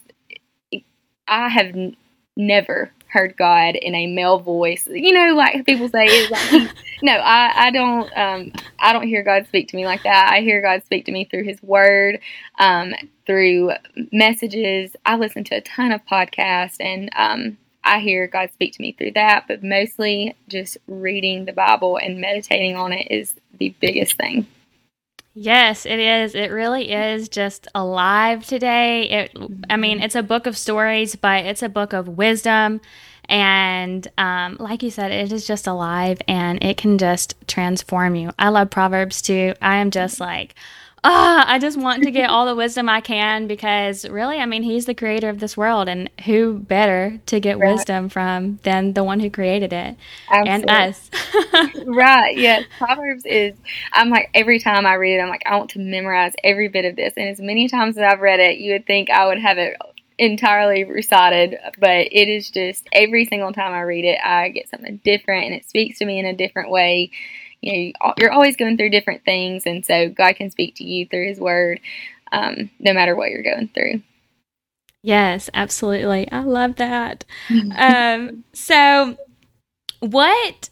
I 1.28 1.50
have 1.50 1.68
n- 1.68 1.96
never 2.36 2.92
heard 3.08 3.38
God 3.38 3.75
in 3.75 3.96
a 3.96 4.08
male 4.08 4.40
voice. 4.40 4.88
You 4.92 5.14
know, 5.14 5.36
like 5.36 5.66
people 5.66 5.88
say, 5.88 6.06
is 6.06 6.30
like, 6.30 6.70
no, 7.02 7.14
I, 7.14 7.68
I 7.68 7.72
don't, 7.72 8.18
um, 8.18 8.52
I 8.78 8.92
don't 8.92 9.08
hear 9.08 9.24
God 9.24 9.48
speak 9.48 9.70
to 9.70 9.78
me 9.78 9.86
like 9.86 10.04
that. 10.04 10.32
I 10.34 10.42
hear 10.42 10.62
God 10.62 10.84
speak 10.84 11.06
to 11.06 11.14
me 11.14 11.24
through 11.24 11.46
His 11.46 11.62
Word, 11.64 12.20
um, 12.60 12.94
through 13.25 13.72
messages. 14.12 14.96
I 15.06 15.16
listen 15.16 15.46
to 15.46 15.56
a 15.56 15.62
ton 15.62 15.94
of 15.94 16.06
podcasts, 16.06 16.75
and 16.82 17.10
um, 17.16 17.58
I 17.86 18.00
hear 18.00 18.28
God 18.28 18.52
speak 18.52 18.74
to 18.74 18.82
me 18.82 18.92
through 18.92 19.12
that. 19.12 19.46
But 19.48 19.64
mostly, 19.64 20.36
just 20.50 20.78
reading 20.88 21.46
the 21.46 21.54
Bible 21.54 21.98
and 21.98 22.20
meditating 22.20 22.75
on 22.75 22.92
it 22.92 23.08
is 23.10 23.34
the 23.58 23.74
biggest 23.80 24.18
thing. 24.18 24.46
Yes, 25.38 25.86
it 25.86 26.00
is. 26.00 26.34
It 26.34 26.50
really 26.50 26.92
is 26.92 27.27
just 27.27 27.68
alive 27.75 28.46
today. 28.46 29.10
It 29.10 29.38
I 29.70 29.75
mean, 29.75 30.01
it's 30.01 30.15
a 30.15 30.24
book 30.24 30.48
of 30.48 30.58
stories, 30.58 31.15
but 31.18 31.46
it's 31.46 31.62
a 31.62 31.68
book 31.68 31.92
of 31.92 32.08
wisdom 32.08 32.80
and 33.27 34.08
um, 34.18 34.56
like 34.60 34.82
you 34.82 34.92
said, 34.92 35.12
it 35.12 35.34
is 35.34 35.46
just 35.46 35.68
alive 35.68 36.22
and 36.27 36.63
it 36.63 36.77
can 36.77 36.98
just 36.98 37.36
transform 37.48 38.15
you. 38.15 38.32
I 38.39 38.48
love 38.50 38.70
Proverbs 38.70 39.22
too. 39.22 39.54
I 39.62 39.77
am 39.77 39.92
just 39.92 40.22
like, 40.22 40.56
ah, 41.05 41.45
I 41.47 41.59
just 41.59 41.77
want 41.77 42.03
to 42.03 42.12
get 42.12 42.29
all 42.29 42.47
the 42.47 42.55
wisdom 42.55 42.89
I 42.89 43.00
can 43.00 43.47
because 43.47 44.07
really, 44.09 44.38
I 44.39 44.45
mean, 44.45 44.63
he's 44.63 44.85
the 44.85 44.95
creator 44.95 45.29
of 45.29 45.39
this 45.39 45.55
world, 45.55 45.88
and 45.88 46.09
who 46.25 46.57
better 46.57 47.19
to 47.27 47.39
get 47.39 47.59
right. 47.59 47.74
wisdom 47.74 48.09
from 48.09 48.59
than 48.63 48.93
the 48.93 49.03
one 49.03 49.19
who 49.19 49.29
created 49.29 49.71
it 49.71 49.95
Absolutely. 50.29 50.51
and 50.51 50.69
us? 50.71 51.09
right. 51.85 52.35
Yes. 52.35 52.65
Proverbs 52.77 53.25
is, 53.25 53.55
I'm 53.94 54.09
like, 54.09 54.29
every 54.33 54.59
time 54.59 54.85
I 54.85 54.96
read 54.96 55.18
it, 55.18 55.22
I'm 55.22 55.29
like, 55.29 55.44
I 55.46 55.57
want 55.57 55.70
to 55.72 55.79
memorize 55.79 56.33
every 56.44 56.68
bit 56.70 56.85
of 56.85 56.96
this. 56.96 57.13
And 57.15 57.29
as 57.29 57.39
many 57.39 57.68
times 57.70 57.98
as 57.98 58.03
I've 58.03 58.22
read 58.22 58.39
it, 58.39 58.57
you 58.57 58.74
would 58.74 58.87
think 58.87 59.09
I 59.09 59.27
would 59.27 59.39
have 59.39 59.57
it 59.57 59.77
entirely 60.18 60.85
recited, 60.85 61.57
but 61.77 62.07
it 62.11 62.29
is 62.29 62.50
just 62.50 62.87
every 62.91 63.25
single 63.25 63.53
time 63.53 63.74
I 63.74 63.81
read 63.81 64.05
it, 64.05 64.18
I 64.24 64.50
get 64.50 64.70
something 64.70 65.01
different 65.03 65.46
and 65.46 65.53
it 65.53 65.65
speaks 65.65 66.00
to 66.00 66.05
me 66.05 66.20
in 66.20 66.25
a 66.25 66.35
different 66.35 66.72
way 66.72 67.11
you 67.61 67.94
know 68.01 68.13
you're 68.18 68.31
always 68.31 68.55
going 68.55 68.77
through 68.77 68.89
different 68.89 69.24
things 69.25 69.63
and 69.65 69.85
so 69.85 70.09
god 70.09 70.35
can 70.35 70.50
speak 70.50 70.75
to 70.75 70.83
you 70.83 71.05
through 71.07 71.27
his 71.27 71.39
word 71.39 71.79
um, 72.31 72.70
no 72.79 72.94
matter 72.94 73.15
what 73.15 73.29
you're 73.29 73.44
going 73.44 73.70
through. 73.70 74.01
Yes 75.01 75.50
absolutely. 75.53 76.29
I 76.31 76.39
love 76.39 76.75
that. 76.77 77.25
Um, 77.77 78.44
so 78.53 79.18
what 80.00 80.70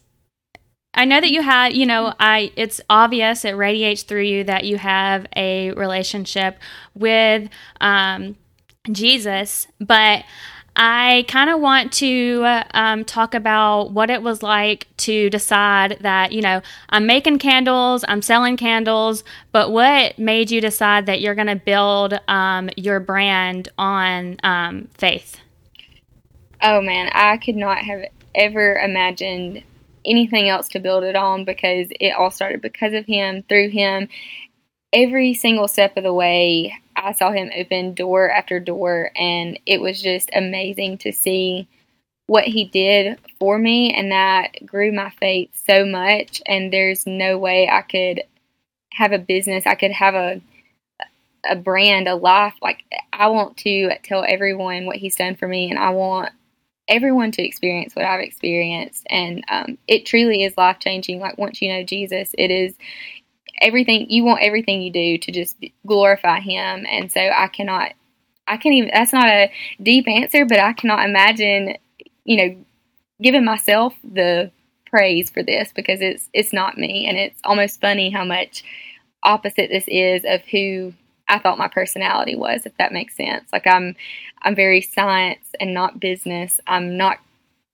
I 0.94 1.04
know 1.04 1.20
that 1.20 1.30
you 1.30 1.42
had, 1.42 1.74
you 1.74 1.86
know, 1.86 2.14
I 2.20 2.52
it's 2.56 2.80
obvious 2.88 3.44
it 3.44 3.52
radiates 3.52 4.02
through 4.02 4.22
you 4.22 4.44
that 4.44 4.64
you 4.64 4.78
have 4.78 5.26
a 5.36 5.72
relationship 5.72 6.58
with 6.94 7.48
um, 7.80 8.36
Jesus, 8.90 9.66
but 9.80 10.24
I 10.76 11.24
kind 11.28 11.50
of 11.50 11.60
want 11.60 11.92
to 11.94 12.62
um, 12.72 13.04
talk 13.04 13.34
about 13.34 13.92
what 13.92 14.10
it 14.10 14.22
was 14.22 14.42
like 14.42 14.88
to 14.98 15.30
decide 15.30 15.98
that, 16.00 16.32
you 16.32 16.42
know, 16.42 16.62
I'm 16.88 17.06
making 17.06 17.38
candles, 17.38 18.04
I'm 18.08 18.22
selling 18.22 18.56
candles, 18.56 19.22
but 19.52 19.70
what 19.70 20.18
made 20.18 20.50
you 20.50 20.60
decide 20.60 21.06
that 21.06 21.20
you're 21.20 21.36
going 21.36 21.46
to 21.46 21.56
build 21.56 22.18
um, 22.26 22.70
your 22.76 22.98
brand 22.98 23.68
on 23.78 24.38
um, 24.42 24.88
faith? 24.94 25.38
Oh 26.60 26.80
man, 26.80 27.08
I 27.12 27.36
could 27.36 27.56
not 27.56 27.78
have 27.78 28.06
ever 28.34 28.76
imagined 28.76 29.62
anything 30.04 30.48
else 30.48 30.68
to 30.70 30.80
build 30.80 31.04
it 31.04 31.14
on 31.14 31.44
because 31.44 31.88
it 32.00 32.10
all 32.10 32.30
started 32.30 32.60
because 32.60 32.94
of 32.94 33.06
him, 33.06 33.44
through 33.48 33.70
him. 33.70 34.08
Every 34.92 35.34
single 35.34 35.68
step 35.68 35.96
of 35.96 36.04
the 36.04 36.12
way, 36.12 36.74
I 37.04 37.12
saw 37.12 37.30
him 37.32 37.50
open 37.54 37.94
door 37.94 38.30
after 38.30 38.58
door, 38.58 39.10
and 39.16 39.58
it 39.66 39.80
was 39.80 40.00
just 40.00 40.30
amazing 40.34 40.98
to 40.98 41.12
see 41.12 41.68
what 42.26 42.44
he 42.44 42.64
did 42.64 43.18
for 43.38 43.58
me, 43.58 43.92
and 43.92 44.10
that 44.10 44.64
grew 44.64 44.90
my 44.90 45.10
faith 45.10 45.50
so 45.66 45.84
much. 45.84 46.40
And 46.46 46.72
there's 46.72 47.06
no 47.06 47.36
way 47.38 47.68
I 47.68 47.82
could 47.82 48.22
have 48.92 49.12
a 49.12 49.18
business, 49.18 49.66
I 49.66 49.74
could 49.74 49.92
have 49.92 50.14
a 50.14 50.40
a 51.46 51.56
brand, 51.56 52.08
a 52.08 52.14
life. 52.14 52.54
Like 52.62 52.84
I 53.12 53.28
want 53.28 53.58
to 53.58 53.90
tell 54.02 54.24
everyone 54.26 54.86
what 54.86 54.96
he's 54.96 55.16
done 55.16 55.36
for 55.36 55.46
me, 55.46 55.70
and 55.70 55.78
I 55.78 55.90
want 55.90 56.30
everyone 56.88 57.32
to 57.32 57.42
experience 57.42 57.94
what 57.94 58.04
I've 58.04 58.20
experienced. 58.20 59.06
And 59.10 59.44
um, 59.48 59.78
it 59.88 60.06
truly 60.06 60.42
is 60.42 60.56
life 60.56 60.78
changing. 60.80 61.20
Like 61.20 61.38
once 61.38 61.60
you 61.62 61.68
know 61.68 61.82
Jesus, 61.82 62.34
it 62.38 62.50
is 62.50 62.74
everything 63.60 64.06
you 64.10 64.24
want 64.24 64.42
everything 64.42 64.82
you 64.82 64.90
do 64.90 65.18
to 65.18 65.32
just 65.32 65.56
glorify 65.86 66.40
him. 66.40 66.86
And 66.90 67.10
so 67.10 67.20
i 67.20 67.48
cannot 67.48 67.92
i 68.46 68.56
can't 68.56 68.74
even 68.74 68.90
that's 68.92 69.12
not 69.12 69.26
a 69.26 69.50
deep 69.82 70.06
answer 70.06 70.44
but 70.44 70.60
i 70.60 70.74
cannot 70.74 71.08
imagine 71.08 71.76
you 72.24 72.36
know 72.36 72.64
giving 73.22 73.44
myself 73.44 73.94
the 74.04 74.50
praise 74.94 75.28
for 75.28 75.42
this 75.42 75.72
because 75.74 76.00
it's 76.00 76.28
it's 76.32 76.52
not 76.52 76.78
me. 76.78 77.06
And 77.08 77.18
it's 77.18 77.40
almost 77.42 77.80
funny 77.80 78.10
how 78.10 78.24
much 78.24 78.62
opposite 79.24 79.68
this 79.68 79.86
is 79.88 80.24
of 80.24 80.42
who 80.42 80.92
I 81.26 81.40
thought 81.40 81.58
my 81.58 81.66
personality 81.66 82.36
was 82.36 82.64
if 82.64 82.76
that 82.78 82.92
makes 82.92 83.16
sense. 83.16 83.48
Like 83.52 83.66
I'm 83.66 83.96
I'm 84.42 84.54
very 84.54 84.80
science 84.80 85.46
and 85.58 85.74
not 85.74 85.98
business. 85.98 86.60
I'm 86.68 86.96
not 86.96 87.18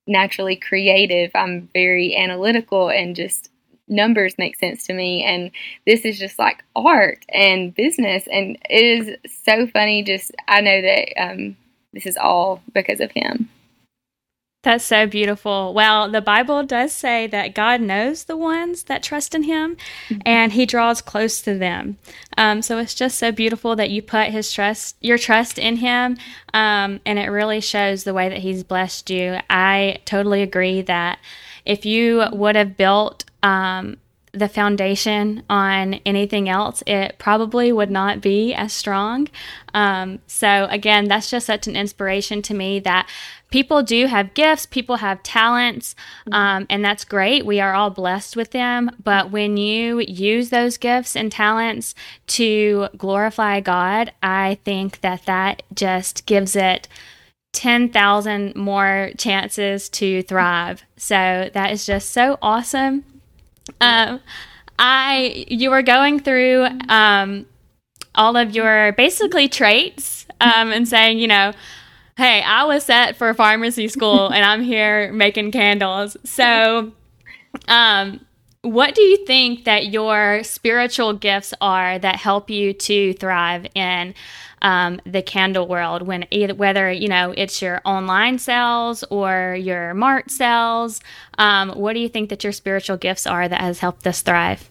naturally 0.06 0.56
creative. 0.56 1.30
I'm 1.34 1.68
very 1.74 2.16
analytical 2.16 2.88
and 2.88 3.14
just 3.14 3.50
numbers 3.90 4.38
make 4.38 4.56
sense 4.56 4.86
to 4.86 4.92
me 4.92 5.22
and 5.22 5.50
this 5.86 6.04
is 6.04 6.18
just 6.18 6.38
like 6.38 6.64
art 6.76 7.24
and 7.30 7.74
business 7.74 8.26
and 8.30 8.56
it 8.68 8.84
is 8.84 9.32
so 9.44 9.66
funny 9.66 10.02
just 10.02 10.32
i 10.48 10.60
know 10.60 10.80
that 10.80 11.20
um, 11.20 11.56
this 11.92 12.06
is 12.06 12.16
all 12.16 12.62
because 12.72 13.00
of 13.00 13.10
him 13.10 13.48
that's 14.62 14.84
so 14.84 15.06
beautiful. 15.06 15.72
Well, 15.72 16.10
the 16.10 16.20
Bible 16.20 16.62
does 16.64 16.92
say 16.92 17.26
that 17.28 17.54
God 17.54 17.80
knows 17.80 18.24
the 18.24 18.36
ones 18.36 18.82
that 18.84 19.02
trust 19.02 19.34
in 19.34 19.44
Him, 19.44 19.76
mm-hmm. 20.08 20.20
and 20.26 20.52
He 20.52 20.66
draws 20.66 21.00
close 21.00 21.40
to 21.42 21.56
them. 21.56 21.96
Um, 22.36 22.60
so 22.60 22.76
it's 22.76 22.94
just 22.94 23.16
so 23.16 23.32
beautiful 23.32 23.74
that 23.76 23.88
you 23.88 24.02
put 24.02 24.28
His 24.28 24.52
trust, 24.52 24.96
your 25.00 25.16
trust 25.16 25.58
in 25.58 25.76
Him, 25.76 26.18
um, 26.52 27.00
and 27.06 27.18
it 27.18 27.28
really 27.28 27.62
shows 27.62 28.04
the 28.04 28.12
way 28.12 28.28
that 28.28 28.38
He's 28.38 28.62
blessed 28.62 29.08
you. 29.08 29.38
I 29.48 30.00
totally 30.04 30.42
agree 30.42 30.82
that 30.82 31.20
if 31.64 31.86
you 31.86 32.24
would 32.30 32.54
have 32.54 32.76
built 32.76 33.24
um, 33.42 33.96
the 34.32 34.48
foundation 34.48 35.42
on 35.50 35.94
anything 36.06 36.48
else, 36.48 36.82
it 36.86 37.16
probably 37.18 37.72
would 37.72 37.90
not 37.90 38.20
be 38.20 38.54
as 38.54 38.72
strong. 38.72 39.28
Um, 39.74 40.20
so, 40.26 40.66
again, 40.70 41.08
that's 41.08 41.30
just 41.30 41.46
such 41.46 41.66
an 41.66 41.74
inspiration 41.74 42.40
to 42.42 42.54
me 42.54 42.78
that 42.80 43.08
people 43.50 43.82
do 43.82 44.06
have 44.06 44.34
gifts, 44.34 44.66
people 44.66 44.96
have 44.96 45.22
talents, 45.22 45.96
um, 46.30 46.66
and 46.70 46.84
that's 46.84 47.04
great. 47.04 47.44
We 47.44 47.60
are 47.60 47.74
all 47.74 47.90
blessed 47.90 48.36
with 48.36 48.52
them. 48.52 48.90
But 49.02 49.30
when 49.30 49.56
you 49.56 50.00
use 50.00 50.50
those 50.50 50.76
gifts 50.76 51.16
and 51.16 51.32
talents 51.32 51.94
to 52.28 52.88
glorify 52.96 53.60
God, 53.60 54.12
I 54.22 54.58
think 54.64 55.00
that 55.00 55.26
that 55.26 55.62
just 55.74 56.26
gives 56.26 56.54
it 56.54 56.86
10,000 57.52 58.54
more 58.54 59.10
chances 59.18 59.88
to 59.88 60.22
thrive. 60.22 60.84
So 60.96 61.50
that 61.52 61.72
is 61.72 61.84
just 61.84 62.10
so 62.10 62.38
awesome. 62.40 63.04
Um, 63.80 64.20
I 64.78 65.44
you 65.48 65.70
were 65.70 65.82
going 65.82 66.20
through 66.20 66.66
um, 66.88 67.46
all 68.14 68.36
of 68.36 68.54
your 68.54 68.92
basically 68.92 69.48
traits 69.48 70.26
um, 70.40 70.72
and 70.72 70.88
saying, 70.88 71.18
you 71.18 71.28
know, 71.28 71.52
hey, 72.16 72.42
I 72.42 72.64
was 72.64 72.84
set 72.84 73.16
for 73.16 73.32
pharmacy 73.34 73.88
school 73.88 74.28
and 74.28 74.44
I'm 74.44 74.62
here 74.62 75.12
making 75.12 75.52
candles. 75.52 76.16
So, 76.24 76.92
um, 77.68 78.24
what 78.62 78.94
do 78.94 79.00
you 79.00 79.24
think 79.24 79.64
that 79.64 79.86
your 79.86 80.42
spiritual 80.44 81.14
gifts 81.14 81.54
are 81.60 81.98
that 81.98 82.16
help 82.16 82.50
you 82.50 82.74
to 82.74 83.14
thrive 83.14 83.66
in 83.74 84.14
um, 84.62 85.00
the 85.04 85.22
candle 85.22 85.66
world 85.66 86.02
when 86.02 86.26
either 86.30 86.54
whether 86.54 86.90
you 86.90 87.08
know 87.08 87.32
it's 87.36 87.62
your 87.62 87.80
online 87.84 88.38
sales 88.38 89.04
or 89.10 89.56
your 89.58 89.94
mart 89.94 90.30
sales 90.30 91.00
um, 91.38 91.70
what 91.70 91.94
do 91.94 92.00
you 92.00 92.08
think 92.08 92.28
that 92.30 92.44
your 92.44 92.52
spiritual 92.52 92.96
gifts 92.96 93.26
are 93.26 93.48
that 93.48 93.60
has 93.60 93.80
helped 93.80 94.06
us 94.06 94.22
thrive? 94.22 94.68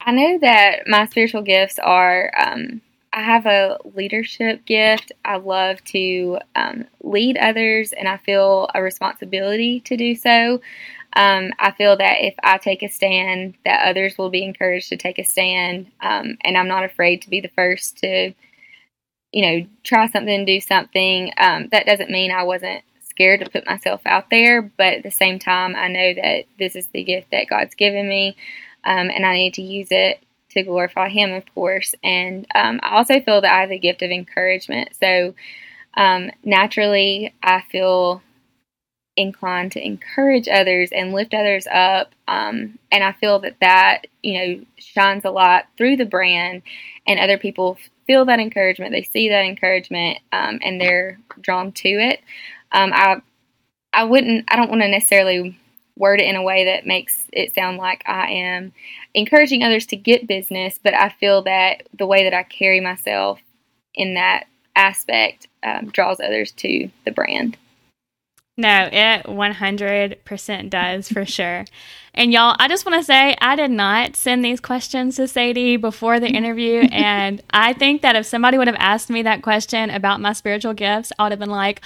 I 0.00 0.12
know 0.12 0.38
that 0.40 0.86
my 0.86 1.06
spiritual 1.06 1.42
gifts 1.42 1.78
are 1.78 2.30
um, 2.38 2.80
i 3.12 3.22
have 3.22 3.46
a 3.46 3.78
leadership 3.94 4.66
gift. 4.66 5.12
I 5.24 5.36
love 5.36 5.82
to 5.84 6.38
um, 6.54 6.84
lead 7.00 7.36
others 7.38 7.92
and 7.92 8.08
i 8.08 8.16
feel 8.18 8.68
a 8.74 8.82
responsibility 8.82 9.80
to 9.80 9.96
do 9.96 10.14
so. 10.14 10.60
Um, 11.16 11.52
I 11.58 11.70
feel 11.70 11.96
that 11.96 12.18
if 12.20 12.34
I 12.42 12.58
take 12.58 12.82
a 12.82 12.88
stand, 12.88 13.54
that 13.64 13.88
others 13.88 14.18
will 14.18 14.28
be 14.28 14.44
encouraged 14.44 14.90
to 14.90 14.98
take 14.98 15.18
a 15.18 15.24
stand, 15.24 15.90
um, 16.02 16.36
and 16.42 16.58
I'm 16.58 16.68
not 16.68 16.84
afraid 16.84 17.22
to 17.22 17.30
be 17.30 17.40
the 17.40 17.48
first 17.48 17.96
to 17.98 18.34
you 19.36 19.42
know, 19.42 19.66
try 19.84 20.08
something, 20.08 20.46
do 20.46 20.62
something. 20.62 21.30
Um, 21.36 21.68
that 21.70 21.84
doesn't 21.84 22.08
mean 22.08 22.30
I 22.30 22.44
wasn't 22.44 22.82
scared 23.04 23.40
to 23.40 23.50
put 23.50 23.66
myself 23.66 24.00
out 24.06 24.30
there, 24.30 24.62
but 24.62 24.94
at 24.94 25.02
the 25.02 25.10
same 25.10 25.38
time, 25.38 25.76
I 25.76 25.88
know 25.88 26.14
that 26.14 26.46
this 26.58 26.74
is 26.74 26.86
the 26.86 27.04
gift 27.04 27.32
that 27.32 27.46
God's 27.46 27.74
given 27.74 28.08
me, 28.08 28.34
um, 28.82 29.10
and 29.10 29.26
I 29.26 29.34
need 29.34 29.52
to 29.54 29.62
use 29.62 29.88
it 29.90 30.20
to 30.52 30.62
glorify 30.62 31.10
Him, 31.10 31.34
of 31.34 31.44
course. 31.54 31.94
And 32.02 32.46
um, 32.54 32.80
I 32.82 32.96
also 32.96 33.20
feel 33.20 33.42
that 33.42 33.52
I 33.52 33.60
have 33.60 33.68
the 33.68 33.78
gift 33.78 34.00
of 34.00 34.10
encouragement. 34.10 34.96
So 34.98 35.34
um, 35.98 36.30
naturally, 36.42 37.34
I 37.42 37.60
feel 37.70 38.22
inclined 39.18 39.72
to 39.72 39.84
encourage 39.84 40.48
others 40.48 40.92
and 40.92 41.12
lift 41.12 41.34
others 41.34 41.66
up. 41.70 42.12
Um, 42.26 42.78
and 42.90 43.04
I 43.04 43.12
feel 43.12 43.40
that 43.40 43.60
that, 43.60 44.06
you 44.22 44.32
know, 44.32 44.64
shines 44.78 45.26
a 45.26 45.30
lot 45.30 45.66
through 45.76 45.96
the 45.96 46.06
brand 46.06 46.62
and 47.06 47.20
other 47.20 47.38
people 47.38 47.78
feel 48.06 48.24
that 48.24 48.40
encouragement, 48.40 48.92
they 48.92 49.02
see 49.02 49.28
that 49.28 49.44
encouragement, 49.44 50.18
um, 50.32 50.58
and 50.62 50.80
they're 50.80 51.18
drawn 51.40 51.72
to 51.72 51.88
it. 51.88 52.20
Um, 52.72 52.92
I 52.92 53.20
I 53.92 54.04
wouldn't 54.04 54.44
I 54.48 54.56
don't 54.56 54.70
want 54.70 54.82
to 54.82 54.88
necessarily 54.88 55.58
word 55.96 56.20
it 56.20 56.28
in 56.28 56.36
a 56.36 56.42
way 56.42 56.66
that 56.66 56.86
makes 56.86 57.24
it 57.32 57.54
sound 57.54 57.78
like 57.78 58.02
I 58.06 58.30
am 58.30 58.72
encouraging 59.14 59.62
others 59.62 59.86
to 59.86 59.96
get 59.96 60.26
business, 60.26 60.78
but 60.82 60.94
I 60.94 61.08
feel 61.08 61.42
that 61.42 61.84
the 61.96 62.06
way 62.06 62.24
that 62.24 62.34
I 62.34 62.42
carry 62.42 62.80
myself 62.80 63.40
in 63.94 64.14
that 64.14 64.44
aspect 64.74 65.48
um, 65.62 65.88
draws 65.88 66.20
others 66.20 66.52
to 66.52 66.90
the 67.04 67.12
brand. 67.12 67.56
No, 68.58 68.88
it 68.90 69.24
100% 69.24 70.70
does 70.70 71.08
for 71.10 71.26
sure. 71.26 71.64
And 72.16 72.32
y'all, 72.32 72.56
I 72.58 72.66
just 72.66 72.86
want 72.86 72.98
to 72.98 73.04
say 73.04 73.36
I 73.40 73.56
did 73.56 73.70
not 73.70 74.16
send 74.16 74.42
these 74.42 74.58
questions 74.58 75.16
to 75.16 75.28
Sadie 75.28 75.76
before 75.76 76.18
the 76.18 76.28
interview. 76.28 76.80
and 76.92 77.42
I 77.50 77.74
think 77.74 78.02
that 78.02 78.16
if 78.16 78.24
somebody 78.24 78.56
would 78.56 78.68
have 78.68 78.76
asked 78.78 79.10
me 79.10 79.22
that 79.22 79.42
question 79.42 79.90
about 79.90 80.20
my 80.20 80.32
spiritual 80.32 80.72
gifts, 80.72 81.12
I 81.18 81.24
would 81.24 81.32
have 81.32 81.38
been 81.38 81.50
like, 81.50 81.82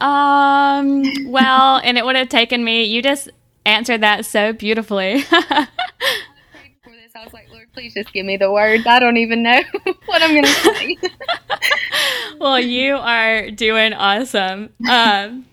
um, 0.00 1.02
well, 1.26 1.80
and 1.84 1.98
it 1.98 2.04
would 2.04 2.16
have 2.16 2.30
taken 2.30 2.64
me, 2.64 2.84
you 2.84 3.02
just 3.02 3.28
answered 3.66 4.00
that 4.00 4.24
so 4.24 4.52
beautifully. 4.52 5.24
I 7.16 7.22
was 7.22 7.32
like, 7.32 7.48
Lord, 7.50 7.72
please 7.72 7.94
just 7.94 8.12
give 8.12 8.26
me 8.26 8.36
the 8.36 8.50
words. 8.50 8.86
I 8.86 8.98
don't 8.98 9.16
even 9.18 9.42
know 9.44 9.62
what 10.06 10.20
I'm 10.20 10.32
going 10.32 10.44
to 10.44 10.50
say. 10.50 10.96
well, 12.40 12.58
you 12.58 12.96
are 12.96 13.50
doing 13.52 13.92
awesome. 13.94 14.70
Um, 14.90 15.46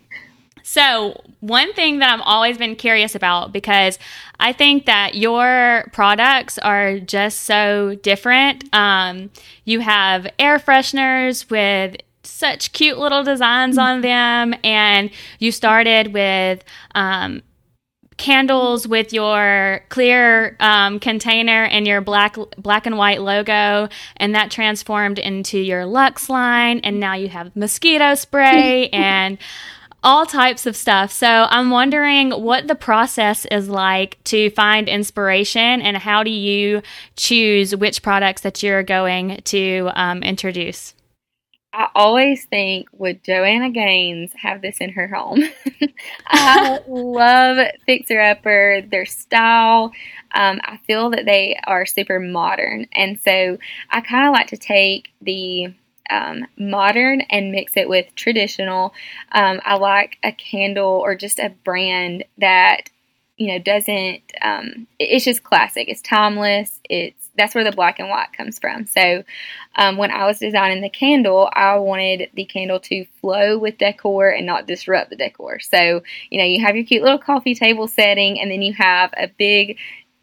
so, 0.71 1.21
one 1.41 1.73
thing 1.73 1.99
that 1.99 2.09
I've 2.09 2.23
always 2.23 2.57
been 2.57 2.77
curious 2.77 3.13
about 3.13 3.51
because 3.51 3.99
I 4.39 4.53
think 4.53 4.85
that 4.85 5.15
your 5.15 5.89
products 5.91 6.57
are 6.59 6.97
just 6.97 7.41
so 7.41 7.95
different. 7.95 8.73
Um, 8.73 9.31
you 9.65 9.81
have 9.81 10.27
air 10.39 10.59
fresheners 10.59 11.49
with 11.49 11.97
such 12.23 12.71
cute 12.71 12.97
little 12.97 13.21
designs 13.21 13.77
on 13.77 13.99
them, 13.99 14.55
and 14.63 15.11
you 15.39 15.51
started 15.51 16.13
with 16.13 16.63
um, 16.95 17.41
candles 18.15 18.87
with 18.87 19.11
your 19.11 19.81
clear 19.89 20.55
um, 20.61 21.01
container 21.01 21.65
and 21.65 21.85
your 21.85 21.99
black 21.99 22.37
black 22.57 22.85
and 22.85 22.97
white 22.97 23.21
logo, 23.21 23.89
and 24.15 24.35
that 24.35 24.51
transformed 24.51 25.19
into 25.19 25.59
your 25.59 25.85
Luxe 25.85 26.29
line, 26.29 26.79
and 26.85 26.97
now 26.97 27.13
you 27.13 27.27
have 27.27 27.53
mosquito 27.57 28.15
spray 28.15 28.87
and 28.93 29.37
all 30.03 30.25
types 30.25 30.65
of 30.65 30.75
stuff. 30.75 31.11
So 31.11 31.27
I'm 31.27 31.69
wondering 31.69 32.31
what 32.31 32.67
the 32.67 32.75
process 32.75 33.45
is 33.45 33.69
like 33.69 34.21
to 34.25 34.49
find 34.51 34.89
inspiration 34.89 35.81
and 35.81 35.97
how 35.97 36.23
do 36.23 36.31
you 36.31 36.81
choose 37.15 37.75
which 37.75 38.01
products 38.01 38.41
that 38.41 38.63
you're 38.63 38.83
going 38.83 39.41
to 39.45 39.89
um, 39.93 40.23
introduce? 40.23 40.95
I 41.73 41.87
always 41.95 42.45
think, 42.45 42.89
would 42.91 43.23
Joanna 43.23 43.69
Gaines 43.69 44.33
have 44.33 44.61
this 44.61 44.77
in 44.81 44.89
her 44.89 45.07
home? 45.07 45.43
I 46.27 46.81
love 46.85 47.65
Fixer 47.85 48.19
Upper, 48.19 48.81
their 48.91 49.05
style. 49.05 49.93
Um, 50.33 50.59
I 50.63 50.79
feel 50.85 51.11
that 51.11 51.25
they 51.25 51.57
are 51.65 51.85
super 51.85 52.19
modern. 52.19 52.87
And 52.91 53.21
so 53.21 53.57
I 53.89 54.01
kind 54.01 54.27
of 54.27 54.33
like 54.33 54.47
to 54.47 54.57
take 54.57 55.13
the 55.21 55.73
um, 56.09 56.45
modern 56.57 57.21
and 57.21 57.51
mix 57.51 57.77
it 57.77 57.89
with 57.89 58.13
traditional. 58.15 58.93
Um, 59.31 59.61
I 59.63 59.75
like 59.75 60.17
a 60.23 60.31
candle 60.31 61.01
or 61.03 61.15
just 61.15 61.39
a 61.39 61.53
brand 61.63 62.23
that 62.37 62.89
you 63.37 63.47
know 63.47 63.59
doesn't. 63.59 64.21
Um, 64.41 64.87
it's 64.99 65.25
just 65.25 65.43
classic. 65.43 65.87
It's 65.87 66.01
timeless. 66.01 66.79
It's 66.89 67.29
that's 67.37 67.55
where 67.55 67.63
the 67.63 67.71
black 67.71 67.97
and 67.97 68.09
white 68.09 68.33
comes 68.33 68.59
from. 68.59 68.85
So 68.85 69.23
um, 69.75 69.97
when 69.97 70.11
I 70.11 70.25
was 70.25 70.39
designing 70.39 70.81
the 70.81 70.89
candle, 70.89 71.49
I 71.53 71.77
wanted 71.77 72.29
the 72.33 72.45
candle 72.45 72.79
to 72.81 73.05
flow 73.19 73.57
with 73.57 73.77
decor 73.77 74.29
and 74.29 74.45
not 74.45 74.67
disrupt 74.67 75.09
the 75.09 75.15
decor. 75.15 75.59
So 75.59 76.03
you 76.29 76.37
know 76.37 76.45
you 76.45 76.63
have 76.63 76.75
your 76.75 76.85
cute 76.85 77.03
little 77.03 77.19
coffee 77.19 77.55
table 77.55 77.87
setting, 77.87 78.39
and 78.39 78.51
then 78.51 78.61
you 78.61 78.73
have 78.73 79.11
a 79.17 79.27
big 79.27 79.77